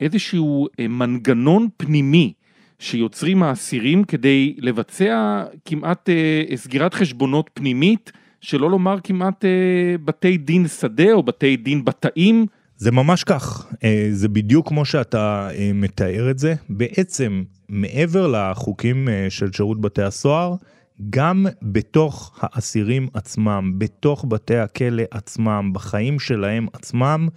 איזשהו 0.00 0.66
אה, 0.80 0.88
מנגנון 0.88 1.68
פנימי 1.76 2.32
שיוצרים 2.78 3.42
האסירים 3.42 4.04
כדי 4.04 4.54
לבצע 4.58 5.44
כמעט 5.64 6.08
אה, 6.08 6.56
סגירת 6.56 6.94
חשבונות 6.94 7.50
פנימית, 7.54 8.12
שלא 8.40 8.70
לומר 8.70 8.96
כמעט 9.04 9.44
בתי 10.04 10.36
דין 10.36 10.68
שדה 10.68 11.12
או 11.12 11.22
בתי 11.22 11.56
דין 11.56 11.84
בתאים. 11.84 12.46
זה 12.76 12.90
ממש 12.90 13.24
כך, 13.24 13.66
זה 14.10 14.28
בדיוק 14.28 14.68
כמו 14.68 14.84
שאתה 14.84 15.48
מתאר 15.74 16.30
את 16.30 16.38
זה. 16.38 16.54
בעצם, 16.68 17.42
מעבר 17.68 18.26
לחוקים 18.26 19.08
של 19.28 19.52
שירות 19.52 19.80
בתי 19.80 20.02
הסוהר, 20.02 20.54
גם 21.10 21.46
בתוך 21.62 22.38
האסירים 22.40 23.08
עצמם, 23.14 23.72
בתוך 23.78 24.24
בתי 24.28 24.56
הכלא 24.56 25.02
עצמם, 25.10 25.70
בחיים 25.72 26.18
שלהם 26.18 26.66
עצמם, 26.72 27.28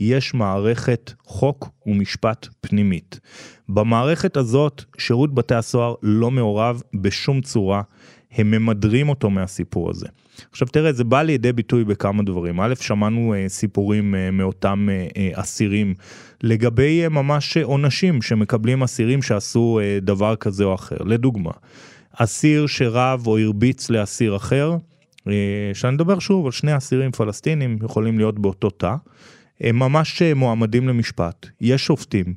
יש 0.00 0.34
מערכת 0.34 1.12
חוק 1.24 1.68
ומשפט 1.86 2.48
פנימית. 2.60 3.20
במערכת 3.68 4.36
הזאת 4.36 4.84
שירות 4.98 5.34
בתי 5.34 5.54
הסוהר 5.54 5.94
לא 6.02 6.30
מעורב 6.30 6.82
בשום 6.94 7.40
צורה, 7.40 7.82
הם 8.32 8.50
ממדרים 8.50 9.08
אותו 9.08 9.30
מהסיפור 9.30 9.90
הזה. 9.90 10.06
עכשיו 10.50 10.68
תראה, 10.68 10.92
זה 10.92 11.04
בא 11.04 11.22
לידי 11.22 11.52
ביטוי 11.52 11.84
בכמה 11.84 12.22
דברים. 12.22 12.60
א', 12.60 12.74
שמענו 12.80 13.34
uh, 13.34 13.48
סיפורים 13.48 14.14
uh, 14.14 14.30
מאותם 14.30 14.88
uh, 14.88 15.12
uh, 15.12 15.40
אסירים 15.40 15.94
לגבי 16.42 17.06
uh, 17.06 17.08
ממש 17.08 17.56
עונשים 17.56 18.22
שמקבלים 18.22 18.82
אסירים 18.82 19.22
שעשו 19.22 19.80
uh, 19.80 20.04
דבר 20.04 20.36
כזה 20.36 20.64
או 20.64 20.74
אחר. 20.74 20.96
לדוגמה, 21.04 21.50
אסיר 22.16 22.66
שרב 22.66 23.26
או 23.26 23.38
הרביץ 23.38 23.90
לאסיר 23.90 24.36
אחר, 24.36 24.76
uh, 25.18 25.30
שאני 25.74 25.94
מדבר 25.94 26.18
שוב 26.18 26.46
על 26.46 26.52
שני 26.52 26.76
אסירים 26.76 27.12
פלסטינים, 27.12 27.78
יכולים 27.84 28.18
להיות 28.18 28.38
באותו 28.38 28.70
תא. 28.70 28.94
הם 29.60 29.78
ממש 29.78 30.22
אה, 30.22 30.34
מועמדים 30.34 30.88
למשפט, 30.88 31.46
יש 31.60 31.84
שופטים. 31.86 32.34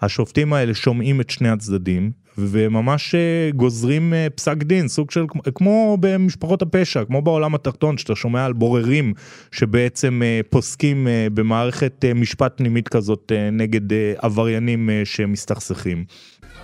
השופטים 0.00 0.52
האלה 0.52 0.74
שומעים 0.74 1.20
את 1.20 1.30
שני 1.30 1.48
הצדדים 1.48 2.10
וממש 2.38 3.14
אה, 3.14 3.50
גוזרים 3.54 4.14
אה, 4.14 4.26
פסק 4.34 4.56
דין, 4.56 4.88
סוג 4.88 5.10
של 5.10 5.24
כמו 5.54 5.96
במשפחות 6.00 6.62
הפשע, 6.62 7.04
כמו 7.04 7.22
בעולם 7.22 7.54
התחתון, 7.54 7.98
שאתה 7.98 8.14
שומע 8.14 8.44
על 8.44 8.52
בוררים 8.52 9.14
שבעצם 9.52 10.22
אה, 10.24 10.40
פוסקים 10.50 11.08
במערכת 11.34 12.04
משפט 12.14 12.52
פנימית 12.56 12.88
כזאת 12.88 13.32
נגד 13.52 13.92
עבריינים 14.18 14.90
שמסתכסכים. 15.04 16.04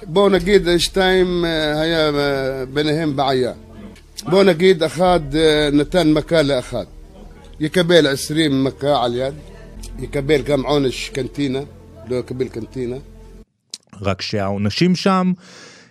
בואו 0.07 0.29
נגיד 0.29 0.69
שתיים 0.79 1.45
היה 1.75 2.11
ביניהם 2.73 3.17
בעיה. 3.17 3.53
בואו 4.25 4.43
נגיד 4.43 4.83
אחד 4.83 5.21
נתן 5.73 6.13
מכה 6.13 6.43
לאחד. 6.43 6.85
יקבל 7.61 8.07
עשרים 8.07 8.65
מכה 8.65 9.05
על 9.05 9.17
יד, 9.17 9.35
יקבל 9.99 10.43
גם 10.43 10.67
עונש 10.67 11.09
קנטינה, 11.09 11.61
לא 12.09 12.17
יקבל 12.17 12.49
קנטינה. 12.49 12.97
רק 14.01 14.23
שהעונשים 14.23 14.95
שם 14.95 15.33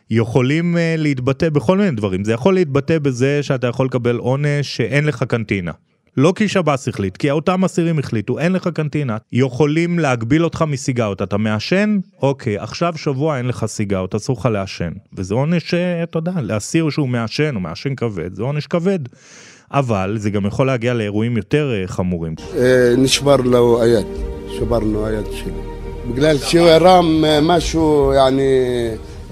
יכולים 0.09 0.75
uh, 0.75 0.79
להתבטא 0.97 1.49
בכל 1.49 1.77
מיני 1.77 1.91
דברים. 1.91 2.23
זה 2.23 2.33
יכול 2.33 2.53
להתבטא 2.53 2.99
בזה 2.99 3.43
שאתה 3.43 3.67
יכול 3.67 3.85
לקבל 3.85 4.17
עונש 4.17 4.77
שאין 4.77 5.05
לך 5.05 5.23
קנטינה. 5.23 5.71
לא 6.17 6.33
כי 6.35 6.47
שב"ס 6.47 6.87
החליט, 6.87 7.17
כי 7.17 7.31
אותם 7.31 7.63
אסירים 7.63 7.99
החליטו, 7.99 8.39
אין 8.39 8.53
לך 8.53 8.69
קנטינה. 8.73 9.17
יכולים 9.31 9.99
להגביל 9.99 10.43
אותך 10.43 10.65
מסיגרות. 10.67 11.21
אתה 11.21 11.37
מעשן? 11.37 11.99
אוקיי, 12.21 12.57
עכשיו 12.57 12.93
שבוע 12.97 13.37
אין 13.37 13.47
לך 13.47 13.65
סיגרות, 13.65 14.15
אסור 14.15 14.37
לך 14.39 14.45
לעשן. 14.45 14.91
וזה 15.13 15.33
עונש, 15.33 15.73
אה, 15.73 16.03
אתה 16.03 16.17
יודע, 16.17 16.31
לאסיר 16.41 16.89
שהוא 16.89 17.09
מעשן 17.09 17.55
או 17.55 17.59
מעשן 17.59 17.95
כבד, 17.95 18.33
זה 18.33 18.43
עונש 18.43 18.67
כבד. 18.67 18.99
אבל 19.71 20.15
זה 20.17 20.29
גם 20.29 20.45
יכול 20.45 20.67
להגיע 20.67 20.93
לאירועים 20.93 21.37
יותר 21.37 21.71
uh, 21.85 21.91
חמורים. 21.91 22.35
נשבר 22.97 23.35
לו 23.35 23.81
היד, 23.81 24.07
שברנו 24.57 25.05
היד 25.05 25.25
שלו. 25.31 25.80
בגלל 26.13 26.37
שהוא 26.37 26.67
הרם 26.67 27.23
משהו, 27.41 28.13
יעני, 28.13 28.41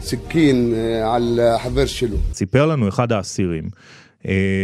סכין 0.01 0.73
על 1.03 1.39
החבר 1.39 1.85
שלו. 1.85 2.17
סיפר 2.33 2.65
לנו 2.65 2.89
אחד 2.89 3.11
האסירים. 3.11 3.63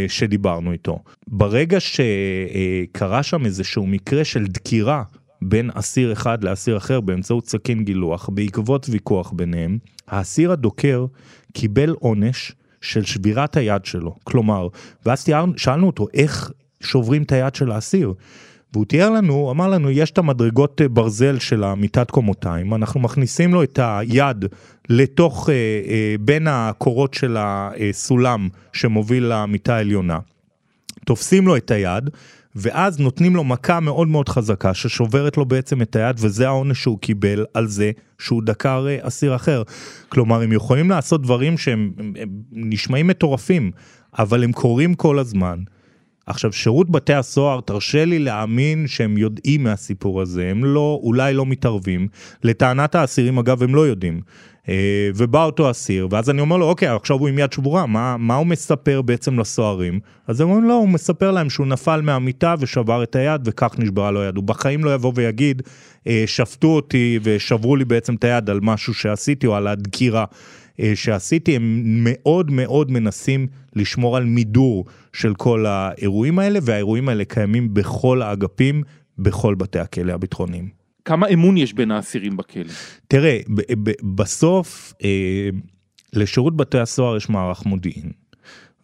שדיברנו 0.08 0.72
איתו. 0.72 0.98
ברגע 1.28 1.78
שקרה 1.80 3.22
שם 3.22 3.46
איזשהו 3.46 3.86
מקרה 3.86 4.24
של 4.24 4.46
דקירה 4.46 5.02
בין 5.42 5.70
אסיר 5.74 6.12
אחד 6.12 6.44
לאסיר 6.44 6.76
אחר 6.76 7.00
באמצעות 7.00 7.48
סכין 7.48 7.84
גילוח, 7.84 8.28
בעקבות 8.28 8.86
ויכוח 8.90 9.32
ביניהם, 9.32 9.78
האסיר 10.08 10.52
הדוקר 10.52 11.06
קיבל 11.52 11.90
עונש 11.90 12.52
של 12.80 13.04
שבירת 13.04 13.56
היד 13.56 13.84
שלו. 13.84 14.14
כלומר, 14.24 14.68
ואז 15.06 15.24
שאלנו 15.56 15.86
אותו 15.86 16.06
איך 16.14 16.50
שוברים 16.80 17.22
את 17.22 17.32
היד 17.32 17.54
של 17.54 17.70
האסיר. 17.70 18.12
והוא 18.72 18.86
תיאר 18.86 19.10
לנו, 19.10 19.50
אמר 19.50 19.68
לנו, 19.68 19.90
יש 19.90 20.10
את 20.10 20.18
המדרגות 20.18 20.80
אה, 20.82 20.88
ברזל 20.88 21.38
של 21.38 21.64
המיטת 21.64 22.10
קומותיים, 22.10 22.74
אנחנו 22.74 23.00
מכניסים 23.00 23.54
לו 23.54 23.62
את 23.62 23.78
היד 23.82 24.44
לתוך, 24.88 25.50
אה, 25.50 25.54
אה, 25.54 26.14
בין 26.20 26.46
הקורות 26.50 27.14
של 27.14 27.36
הסולם 27.40 28.48
שמוביל 28.72 29.24
למיטה 29.28 29.76
העליונה. 29.76 30.18
תופסים 31.04 31.46
לו 31.46 31.56
את 31.56 31.70
היד, 31.70 32.10
ואז 32.56 33.00
נותנים 33.00 33.36
לו 33.36 33.44
מכה 33.44 33.80
מאוד 33.80 34.08
מאוד 34.08 34.28
חזקה 34.28 34.74
ששוברת 34.74 35.36
לו 35.36 35.44
בעצם 35.44 35.82
את 35.82 35.96
היד 35.96 36.16
וזה 36.18 36.46
העונש 36.46 36.82
שהוא 36.82 36.98
קיבל 36.98 37.44
על 37.54 37.66
זה 37.66 37.90
שהוא 38.18 38.42
דקר 38.42 38.86
אסיר 39.00 39.36
אחר. 39.36 39.62
כלומר 40.08 40.42
הם 40.42 40.52
יכולים 40.52 40.90
לעשות 40.90 41.22
דברים 41.22 41.58
שהם 41.58 41.92
נשמעים 42.52 43.06
מטורפים 43.06 43.70
אבל 44.18 44.44
הם 44.44 44.52
קורים 44.52 44.94
כל 44.94 45.18
הזמן. 45.18 45.58
עכשיו, 46.26 46.52
שירות 46.52 46.90
בתי 46.90 47.14
הסוהר, 47.14 47.60
תרשה 47.60 48.04
לי 48.04 48.18
להאמין 48.18 48.86
שהם 48.86 49.18
יודעים 49.18 49.64
מהסיפור 49.64 50.22
הזה, 50.22 50.48
הם 50.50 50.64
לא, 50.64 51.00
אולי 51.02 51.34
לא 51.34 51.46
מתערבים. 51.46 52.08
לטענת 52.44 52.94
האסירים, 52.94 53.38
אגב, 53.38 53.62
הם 53.62 53.74
לא 53.74 53.86
יודעים. 53.86 54.20
אה, 54.68 55.10
ובא 55.14 55.44
אותו 55.44 55.70
אסיר, 55.70 56.08
ואז 56.10 56.30
אני 56.30 56.40
אומר 56.40 56.56
לו, 56.56 56.68
אוקיי, 56.68 56.88
עכשיו 56.88 57.16
הוא 57.16 57.28
עם 57.28 57.38
יד 57.38 57.52
שבורה, 57.52 57.86
מה, 57.86 58.16
מה 58.16 58.34
הוא 58.34 58.46
מספר 58.46 59.02
בעצם 59.02 59.38
לסוהרים? 59.38 60.00
אז 60.26 60.40
הם 60.40 60.48
אומרים, 60.48 60.68
לא, 60.68 60.74
הוא 60.74 60.88
מספר 60.88 61.30
להם 61.30 61.50
שהוא 61.50 61.66
נפל 61.66 62.00
מהמיטה 62.00 62.54
ושבר 62.58 63.02
את 63.02 63.16
היד, 63.16 63.40
וכך 63.44 63.74
נשברה 63.78 64.10
לו 64.10 64.22
היד. 64.22 64.36
הוא 64.36 64.44
בחיים 64.44 64.84
לא 64.84 64.94
יבוא 64.94 65.12
ויגיד, 65.14 65.62
אה, 66.06 66.24
שפטו 66.26 66.68
אותי 66.68 67.18
ושברו 67.22 67.76
לי 67.76 67.84
בעצם 67.84 68.14
את 68.14 68.24
היד 68.24 68.50
על 68.50 68.60
משהו 68.62 68.94
שעשיתי, 68.94 69.46
או 69.46 69.56
על 69.56 69.66
הדקירה. 69.66 70.24
אה, 70.80 70.92
שעשיתי, 70.94 71.56
הם 71.56 71.82
מאוד 72.04 72.50
מאוד 72.50 72.90
מנסים 72.90 73.46
לשמור 73.76 74.16
על 74.16 74.24
מידור 74.24 74.84
של 75.12 75.34
כל 75.34 75.66
האירועים 75.66 76.38
האלה, 76.38 76.58
והאירועים 76.62 77.08
האלה 77.08 77.24
קיימים 77.24 77.74
בכל 77.74 78.22
האגפים, 78.22 78.82
בכל 79.18 79.54
בתי 79.54 79.78
הכלא 79.78 80.12
הביטחוניים. 80.12 80.68
כמה 81.04 81.28
אמון 81.28 81.56
יש 81.56 81.72
בין 81.72 81.90
האסירים 81.90 82.36
בכלא? 82.36 82.72
תראה, 83.08 83.38
בסוף 84.14 84.94
אה, 85.04 85.48
לשירות 86.12 86.56
בתי 86.56 86.78
הסוהר 86.78 87.16
יש 87.16 87.28
מערך 87.28 87.66
מודיעין. 87.66 88.25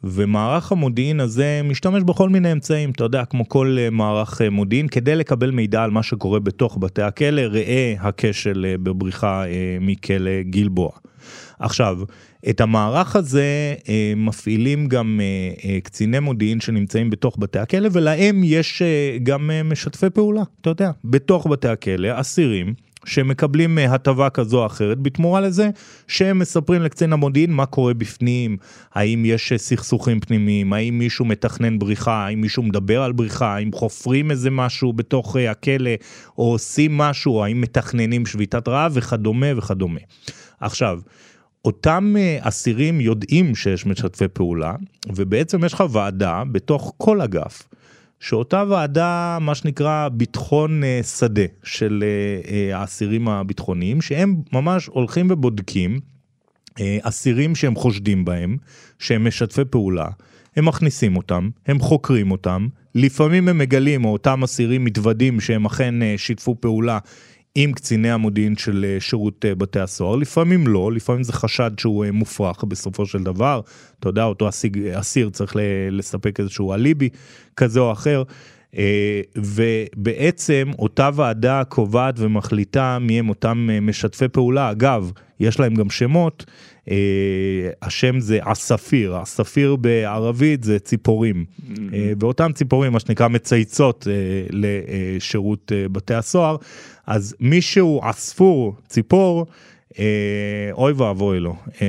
ומערך 0.05 0.73
המודיעין 0.73 1.21
הזה 1.21 1.61
משתמש 1.65 2.03
בכל 2.03 2.29
מיני 2.29 2.53
אמצעים, 2.53 2.91
אתה 2.91 3.05
יודע, 3.05 3.25
כמו 3.25 3.49
כל 3.49 3.77
אה, 3.81 3.91
מערך 3.91 4.43
אה, 4.43 4.51
מודיעין, 4.51 4.89
כדי 4.89 5.17
לקבל 5.17 5.51
מידע 5.51 5.83
על 5.83 5.91
מה 5.91 6.03
שקורה 6.03 6.41
בתוך 6.41 6.79
בתי 6.81 7.03
הכלא, 7.03 7.41
ראה 7.41 7.95
הכשל 8.01 8.67
אה, 8.69 8.79
בבריחה 8.79 9.45
מכלא 9.81 10.43
גלבוע. 10.43 10.91
עכשיו, 11.59 11.99
את 12.51 12.61
המערך 12.61 13.17
הזה 13.17 13.75
מפעילים 14.17 14.87
גם 14.87 15.21
קציני 15.83 16.19
מודיעין 16.21 16.61
שנמצאים 16.61 17.11
בתוך 17.11 17.37
בתי 17.39 17.59
הכלא, 17.59 17.89
ולהם 17.93 18.41
יש 18.45 18.83
גם 19.23 19.51
משתפי 19.65 20.11
פעולה, 20.11 20.43
אתה 20.61 20.71
יודע, 20.71 20.91
בתוך 21.05 21.47
בתי 21.47 21.69
הכלא, 21.69 22.09
אסירים. 22.21 22.75
שמקבלים 23.05 23.79
אה, 23.79 23.95
הטבה 23.95 24.31
כזו 24.31 24.61
או 24.61 24.67
אחרת 24.67 24.99
בתמורה 24.99 25.41
לזה 25.41 25.71
שהם 26.09 26.39
מספרים 26.39 26.83
לקצין 26.83 27.13
המודיעין 27.13 27.53
מה 27.53 27.67
קורה 27.67 27.95
בפנים, 27.95 28.57
האם 28.95 29.25
יש 29.25 29.53
אה, 29.53 29.59
סכסוכים 29.59 30.21
פנימיים, 30.21 30.73
האם 30.73 30.99
מישהו 30.99 31.25
מתכנן 31.25 31.79
בריחה, 31.79 32.27
האם 32.27 32.41
מישהו 32.41 32.63
מדבר 32.63 33.03
על 33.03 33.13
בריחה, 33.13 33.55
האם 33.55 33.71
חופרים 33.73 34.31
איזה 34.31 34.51
משהו 34.51 34.93
בתוך 34.93 35.37
אה, 35.37 35.51
הכלא 35.51 35.91
או 36.39 36.53
עושים 36.53 36.99
משהו, 36.99 37.45
האם 37.45 37.61
מתכננים 37.61 38.27
שביתת 38.27 38.69
רעב 38.69 38.93
וכדומה 38.95 39.47
וכדומה. 39.57 40.01
עכשיו, 40.61 41.01
אותם 41.65 42.15
אסירים 42.41 43.01
יודעים 43.01 43.55
שיש 43.55 43.87
משתפי 43.87 44.29
פעולה, 44.29 44.75
ובעצם 45.09 45.65
יש 45.65 45.73
לך 45.73 45.85
ועדה 45.91 46.43
בתוך 46.53 46.93
כל 46.97 47.21
אגף, 47.21 47.63
שאותה 48.23 48.65
ועדה, 48.69 49.39
מה 49.41 49.55
שנקרא 49.55 50.09
ביטחון 50.09 50.85
אה, 50.85 51.01
שדה 51.03 51.43
של 51.65 52.05
אה, 52.47 52.79
האסירים 52.79 53.29
הביטחוניים, 53.29 54.01
שהם 54.01 54.37
ממש 54.53 54.87
הולכים 54.87 55.27
ובודקים 55.31 56.01
אסירים 57.03 57.55
שהם 57.55 57.75
חושדים 57.75 58.25
בהם, 58.25 58.57
שהם 58.99 59.27
משתפי 59.27 59.65
פעולה, 59.71 60.09
הם 60.57 60.69
מכניסים 60.69 61.17
אותם, 61.17 61.49
הם 61.67 61.79
חוקרים 61.79 62.31
אותם, 62.31 62.69
לפעמים 62.95 63.49
הם 63.49 63.59
מגלים, 63.59 64.05
או 64.05 64.13
אותם 64.13 64.43
אסירים 64.43 64.85
מתוודים 64.85 65.41
שהם 65.41 65.65
אכן 65.65 65.95
שיתפו 66.17 66.57
פעולה 66.61 66.99
עם 67.55 67.73
קציני 67.73 68.11
המודיעין 68.11 68.57
של 68.57 68.85
אה, 68.89 69.01
שירות 69.01 69.45
אה, 69.45 69.55
בתי 69.55 69.81
הסוהר, 69.81 70.17
לפעמים 70.17 70.67
לא, 70.67 70.93
לפעמים 70.93 71.23
זה 71.23 71.33
חשד 71.33 71.71
שהוא 71.79 72.05
אה, 72.05 72.13
מופרך 72.13 72.65
בסופו 72.65 73.07
של 73.07 73.23
דבר, 73.23 73.61
אתה 74.01 74.09
יודע, 74.09 74.25
אותו 74.25 74.49
אסיג, 74.49 74.87
אסיר 74.87 75.31
צריך 75.31 75.57
לספק 75.91 76.41
איזשהו 76.41 76.75
אליבי 76.75 77.09
כזה 77.57 77.81
או 77.81 77.93
אחר, 77.93 78.23
ובעצם 79.37 80.71
אותה 80.79 81.11
ועדה 81.15 81.63
קובעת 81.69 82.15
ומחליטה 82.19 82.99
מי 83.01 83.19
הם 83.19 83.29
אותם 83.29 83.69
משתפי 83.83 84.29
פעולה, 84.29 84.71
אגב, 84.71 85.13
יש 85.41 85.61
להם 85.61 85.75
גם 85.75 85.91
שמות, 85.91 86.45
השם 87.83 88.21
זה 88.21 88.39
עספיר, 88.45 89.17
עספיר 89.17 89.77
בערבית 89.77 90.65
זה 90.65 90.79
ציפורים, 90.79 91.45
mm-hmm. 91.45 91.73
ואותם 92.21 92.53
ציפורים 92.55 92.93
מה 92.93 93.01
שנקרא 93.01 93.29
מצייצות 93.29 94.07
לשירות 94.51 95.73
בתי 95.93 96.15
הסוהר. 96.15 96.57
אז 97.07 97.37
מישהו 97.41 98.01
עספור, 98.05 98.77
ציפור, 98.89 99.47
אה, 99.99 100.73
אוי 100.73 100.93
ואבוי 100.93 101.41
לו, 101.41 101.57
אה, 101.83 101.87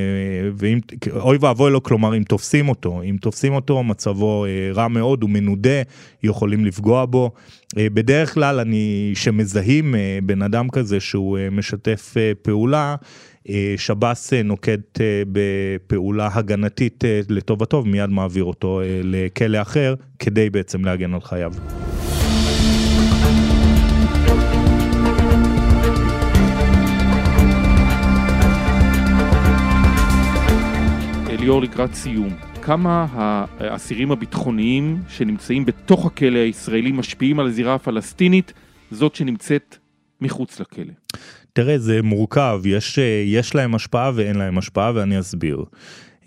ואם, 0.58 0.80
אוי 1.16 1.38
ואבוי 1.42 1.72
לו, 1.72 1.84
כלומר 1.84 2.18
אם 2.18 2.24
תופסים 2.24 2.70
אותו, 2.70 3.02
אם 3.04 3.18
תופסים 3.22 3.54
אותו 3.54 3.84
מצבו 3.84 4.46
אה, 4.46 4.72
רע 4.74 4.88
מאוד, 4.88 5.22
הוא 5.22 5.30
מנודה, 5.30 5.82
יכולים 6.24 6.66
לפגוע 6.66 7.06
בו. 7.06 7.32
בדרך 7.76 8.34
כלל 8.34 8.60
אני, 8.60 9.12
שמזהים 9.16 9.96
בן 10.24 10.42
אדם 10.42 10.70
כזה 10.70 11.00
שהוא 11.00 11.38
משתף 11.52 12.14
פעולה, 12.42 12.96
שב"ס 13.78 14.34
נוקט 14.34 15.00
בפעולה 15.32 16.30
הגנתית 16.34 17.04
לטובתו 17.30 17.84
ומיד 17.86 18.10
מעביר 18.10 18.44
אותו 18.44 18.82
לכלא 19.04 19.62
אחר 19.62 19.96
כדי 20.20 20.50
בעצם 20.50 20.86
להגן 20.86 21.14
על 21.14 21.22
חייו. 21.22 21.54
ליאור 31.44 31.62
לקראת 31.62 31.94
סיום, 31.94 32.30
כמה 32.62 33.06
האסירים 33.60 34.12
הביטחוניים 34.12 35.02
שנמצאים 35.10 35.66
בתוך 35.66 36.06
הכלא 36.06 36.40
הישראלי 36.40 36.92
משפיעים 36.92 37.40
על 37.40 37.48
הזירה 37.48 37.76
הפלסטינית, 37.76 38.54
זאת 38.92 39.16
שנמצאת 39.16 39.78
מחוץ 40.22 40.60
לכלא? 40.60 40.94
תראה, 41.54 41.78
זה 41.78 42.02
מורכב, 42.02 42.62
יש, 42.66 43.00
יש 43.26 43.56
להם 43.56 43.76
השפעה 43.76 44.12
ואין 44.16 44.36
להם 44.36 44.58
השפעה 44.58 44.92
ואני 44.96 45.20
אסביר. 45.20 45.64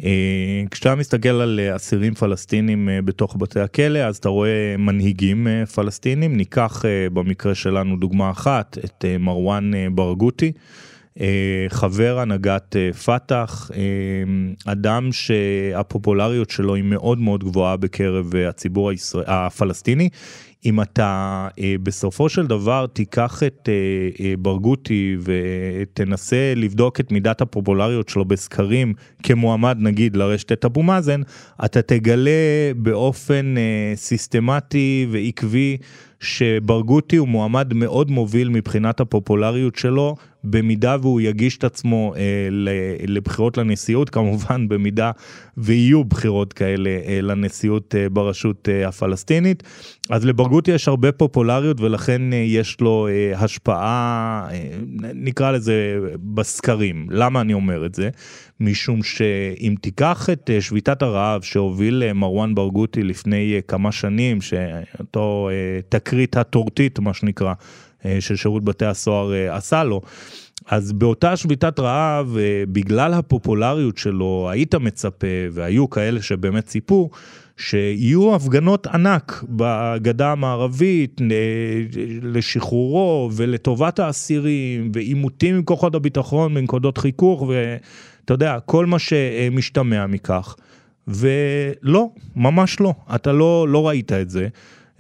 אה, 0.04 0.62
כשאתה 0.70 0.94
מסתכל 0.94 1.28
על 1.28 1.60
אסירים 1.76 2.14
פלסטינים 2.14 2.88
אה, 2.88 3.02
בתוך 3.02 3.36
בתי 3.38 3.60
הכלא 3.60 3.98
אז 3.98 4.16
אתה 4.16 4.28
רואה 4.28 4.74
מנהיגים 4.78 5.48
אה, 5.48 5.66
פלסטינים 5.66 6.36
ניקח 6.36 6.84
במקרה 7.12 7.54
שלנו 7.54 7.96
דוגמה 7.96 8.30
אחת 8.30 8.78
את 8.84 9.04
מרואן 9.18 9.70
ברגותי 9.94 10.52
חבר 11.68 12.18
הנהגת 12.18 12.76
פת"ח 13.04 13.70
אדם 14.66 15.12
שהפופולריות 15.12 16.50
שלו 16.50 16.74
היא 16.74 16.84
מאוד 16.84 17.18
מאוד 17.18 17.44
גבוהה 17.44 17.76
בקרב 17.76 18.34
הציבור 18.36 18.90
הישראל, 18.90 19.24
הפלסטיני. 19.26 20.08
אם 20.66 20.80
אתה 20.80 21.48
אה, 21.58 21.74
בסופו 21.82 22.28
של 22.28 22.46
דבר 22.46 22.86
תיקח 22.86 23.42
את 23.42 23.68
אה, 23.68 24.24
אה, 24.24 24.34
ברגותי 24.38 25.16
ותנסה 25.22 26.52
לבדוק 26.56 27.00
את 27.00 27.12
מידת 27.12 27.40
הפופולריות 27.40 28.08
שלו 28.08 28.24
בסקרים 28.24 28.94
כמועמד 29.22 29.76
נגיד 29.80 30.16
לרשת 30.16 30.52
את 30.52 30.64
אבו 30.64 30.82
מאזן, 30.82 31.20
אתה 31.64 31.82
תגלה 31.82 32.30
באופן 32.76 33.54
אה, 33.58 33.92
סיסטמטי 33.96 35.06
ועקבי 35.10 35.76
שברגותי 36.20 37.16
הוא 37.16 37.28
מועמד 37.28 37.74
מאוד 37.74 38.10
מוביל 38.10 38.48
מבחינת 38.48 39.00
הפופולריות 39.00 39.76
שלו 39.76 40.16
במידה 40.50 40.96
והוא 41.00 41.20
יגיש 41.20 41.56
את 41.56 41.64
עצמו 41.64 42.14
אה, 42.16 42.48
לבחירות 43.06 43.56
לנשיאות, 43.56 44.10
כמובן 44.10 44.68
במידה 44.68 45.10
ויהיו 45.56 46.04
בחירות 46.04 46.52
כאלה 46.52 46.90
אה, 46.90 47.18
לנשיאות 47.22 47.94
אה, 47.94 48.08
ברשות 48.08 48.68
אה, 48.68 48.88
הפלסטינית. 48.88 49.62
אז 50.10 50.24
לברגותי 50.24 50.70
יש 50.70 50.88
הרבה 50.88 51.12
פופולריות 51.12 51.80
ולכן 51.80 52.32
אה, 52.32 52.38
יש 52.38 52.80
לו 52.80 53.08
אה, 53.08 53.38
השפעה, 53.38 54.48
אה, 54.50 54.68
נקרא 55.14 55.50
לזה 55.50 55.98
בסקרים. 56.34 57.06
למה 57.10 57.40
אני 57.40 57.52
אומר 57.52 57.86
את 57.86 57.94
זה? 57.94 58.10
משום 58.60 59.02
שאם 59.02 59.74
תיקח 59.80 60.30
את 60.32 60.50
אה, 60.50 60.60
שביתת 60.60 61.02
הרעב 61.02 61.42
שהוביל 61.42 62.02
אה, 62.02 62.12
מרואן 62.12 62.54
ברגותי 62.54 63.02
לפני 63.02 63.54
אה, 63.54 63.60
כמה 63.60 63.92
שנים, 63.92 64.40
שאותו 64.40 65.48
אה, 65.52 65.80
תקרית 65.88 66.36
הטורטית 66.36 66.98
מה 66.98 67.14
שנקרא, 67.14 67.52
אה, 68.06 68.20
של 68.20 68.36
שירות 68.36 68.64
בתי 68.64 68.86
הסוהר 68.86 69.34
אה, 69.34 69.56
עשה 69.56 69.84
לו. 69.84 70.00
אז 70.66 70.92
באותה 70.92 71.36
שביתת 71.36 71.80
רעב, 71.80 72.36
אה, 72.38 72.64
בגלל 72.68 73.14
הפופולריות 73.14 73.98
שלו, 73.98 74.48
היית 74.50 74.74
מצפה, 74.74 75.26
והיו 75.52 75.90
כאלה 75.90 76.22
שבאמת 76.22 76.64
ציפו, 76.64 77.10
שיהיו 77.56 78.34
הפגנות 78.34 78.86
ענק 78.86 79.44
בגדה 79.48 80.32
המערבית 80.32 81.20
לשחרורו 82.22 83.30
ולטובת 83.32 83.98
האסירים 83.98 84.90
ועימותים 84.94 85.54
עם 85.54 85.62
כוחות 85.62 85.94
הביטחון 85.94 86.54
בנקודות 86.54 86.98
חיכוך 86.98 87.42
ואתה 87.42 88.34
יודע, 88.34 88.58
כל 88.64 88.86
מה 88.86 88.98
שמשתמע 88.98 90.06
מכך. 90.06 90.56
ולא, 91.08 92.08
ממש 92.36 92.80
לא, 92.80 92.94
אתה 93.14 93.32
לא, 93.32 93.66
לא 93.68 93.88
ראית 93.88 94.12
את 94.12 94.30
זה. 94.30 94.48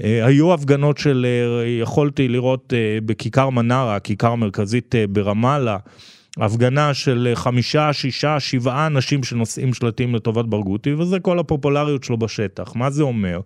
אה, 0.04 0.26
היו 0.26 0.54
הפגנות 0.54 0.98
של, 0.98 1.26
אה, 1.28 1.68
יכולתי 1.68 2.28
לראות 2.28 2.72
אה, 2.76 2.98
בכיכר 3.06 3.50
מנרה, 3.50 4.00
כיכר 4.00 4.34
מרכזית 4.34 4.94
ברמאללה, 5.10 5.76
הפגנה 6.36 6.94
של 6.94 7.32
חמישה, 7.34 7.92
שישה, 7.92 8.40
שבעה 8.40 8.86
אנשים 8.86 9.24
שנושאים 9.24 9.74
שלטים 9.74 10.14
לטובת 10.14 10.44
ברגותי, 10.44 10.92
וזה 10.92 11.20
כל 11.20 11.38
הפופולריות 11.38 12.04
שלו 12.04 12.16
בשטח. 12.16 12.72
מה 12.74 12.90
זה 12.90 13.02
אומר? 13.02 13.40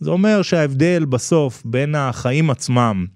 זה 0.00 0.10
אומר 0.10 0.42
שההבדל 0.42 1.04
בסוף 1.04 1.62
בין 1.64 1.94
החיים 1.94 2.50
עצמם 2.50 3.06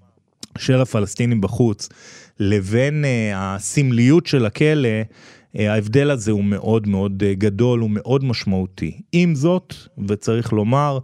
של 0.57 0.81
הפלסטינים 0.81 1.41
בחוץ 1.41 1.89
לבין 2.39 3.05
הסמליות 3.35 4.27
של 4.27 4.45
הכלא, 4.45 4.89
ההבדל 5.55 6.11
הזה 6.11 6.31
הוא 6.31 6.43
מאוד 6.43 6.87
מאוד 6.87 7.17
גדול, 7.17 7.79
הוא 7.79 7.89
מאוד 7.89 8.23
משמעותי. 8.23 9.01
עם 9.11 9.35
זאת, 9.35 9.73
וצריך 10.07 10.53
לומר, 10.53 10.99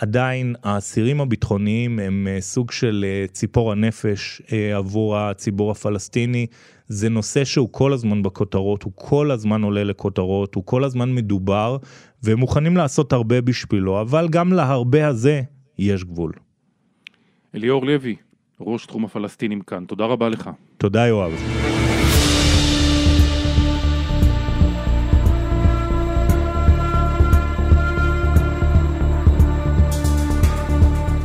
עדיין 0.00 0.54
האסירים 0.64 1.20
הביטחוניים 1.20 1.98
הם 1.98 2.26
אה, 2.30 2.40
סוג 2.40 2.70
של 2.70 3.04
אה, 3.08 3.26
ציפור 3.26 3.72
הנפש 3.72 4.42
אה, 4.52 4.76
עבור 4.76 5.16
הציבור 5.16 5.70
הפלסטיני. 5.70 6.46
זה 6.86 7.08
נושא 7.08 7.44
שהוא 7.44 7.68
כל 7.72 7.92
הזמן 7.92 8.22
בכותרות, 8.22 8.82
הוא 8.82 8.92
כל 8.94 9.30
הזמן 9.30 9.62
עולה 9.62 9.84
לכותרות, 9.84 10.54
הוא 10.54 10.66
כל 10.66 10.84
הזמן 10.84 11.14
מדובר, 11.14 11.76
והם 12.22 12.38
מוכנים 12.38 12.76
לעשות 12.76 13.12
הרבה 13.12 13.40
בשבילו, 13.40 14.00
אבל 14.00 14.28
גם 14.28 14.52
להרבה 14.52 15.06
הזה 15.06 15.42
יש 15.78 16.04
גבול. 16.04 16.32
אליאור 17.54 17.86
לוי, 17.86 18.16
ראש 18.60 18.86
תחום 18.86 19.04
הפלסטינים 19.04 19.60
כאן, 19.60 19.84
תודה 19.84 20.04
רבה 20.04 20.28
לך. 20.28 20.50
תודה 20.78 21.06
יואב. 21.06 21.32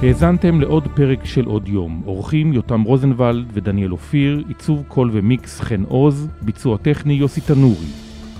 האזנתם 0.04 0.62
לעוד 0.62 0.88
פרק 0.96 1.26
של 1.26 1.46
עוד 1.46 1.70
יום. 1.70 2.02
אורחים 2.06 2.54
יותם 2.54 2.82
רוזנבלד 2.82 3.46
ודניאל 3.54 3.92
אופיר, 3.92 4.44
עיצוב 4.48 4.84
קול 4.88 5.10
ומיקס 5.13 5.62
חן 5.62 5.84
עוז, 5.84 6.28
ביצוע 6.42 6.78
טכני 6.78 7.13
יוסי 7.13 7.42
תנורי. 7.42 7.88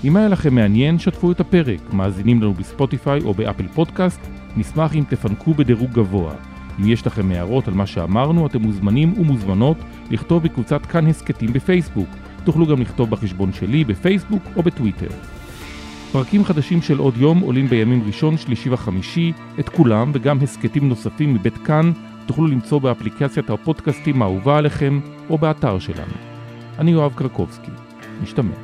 אם 0.04 0.16
היה 0.16 0.28
לכם 0.28 0.54
מעניין, 0.54 0.98
שתפו 0.98 1.32
את 1.32 1.40
הפרק. 1.40 1.92
מאזינים 1.92 2.42
לנו 2.42 2.54
בספוטיפיי 2.54 3.20
או 3.20 3.34
באפל 3.34 3.66
פודקאסט, 3.68 4.20
נשמח 4.56 4.94
אם 4.94 5.04
תפנקו 5.08 5.54
בדירוג 5.54 5.90
גבוה. 5.92 6.34
אם 6.80 6.88
יש 6.88 7.06
לכם 7.06 7.30
הערות 7.30 7.68
על 7.68 7.74
מה 7.74 7.86
שאמרנו, 7.86 8.46
אתם 8.46 8.62
מוזמנים 8.62 9.14
ומוזמנות 9.18 9.76
לכתוב 10.10 10.42
בקבוצת 10.42 10.86
כאן 10.86 11.06
הסכתים 11.06 11.52
בפייסבוק. 11.52 12.08
תוכלו 12.44 12.66
גם 12.66 12.80
לכתוב 12.80 13.10
בחשבון 13.10 13.52
שלי 13.52 13.84
בפייסבוק 13.84 14.42
או 14.56 14.62
בטוויטר. 14.62 15.33
פרקים 16.14 16.44
חדשים 16.44 16.82
של 16.82 16.98
עוד 16.98 17.16
יום 17.16 17.40
עולים 17.40 17.66
בימים 17.66 18.02
ראשון, 18.06 18.36
שלישי 18.36 18.70
וחמישי, 18.70 19.32
את 19.60 19.68
כולם 19.68 20.10
וגם 20.14 20.38
הסכתים 20.42 20.88
נוספים 20.88 21.34
מבית 21.34 21.58
כאן 21.58 21.92
תוכלו 22.26 22.46
למצוא 22.46 22.78
באפליקציית 22.78 23.50
הפודקאסטים 23.50 24.22
האהובה 24.22 24.58
עליכם 24.58 25.00
או 25.30 25.38
באתר 25.38 25.78
שלנו. 25.78 26.12
אני 26.78 26.90
יואב 26.90 27.12
קרקובסקי, 27.14 27.70
משתמע. 28.22 28.54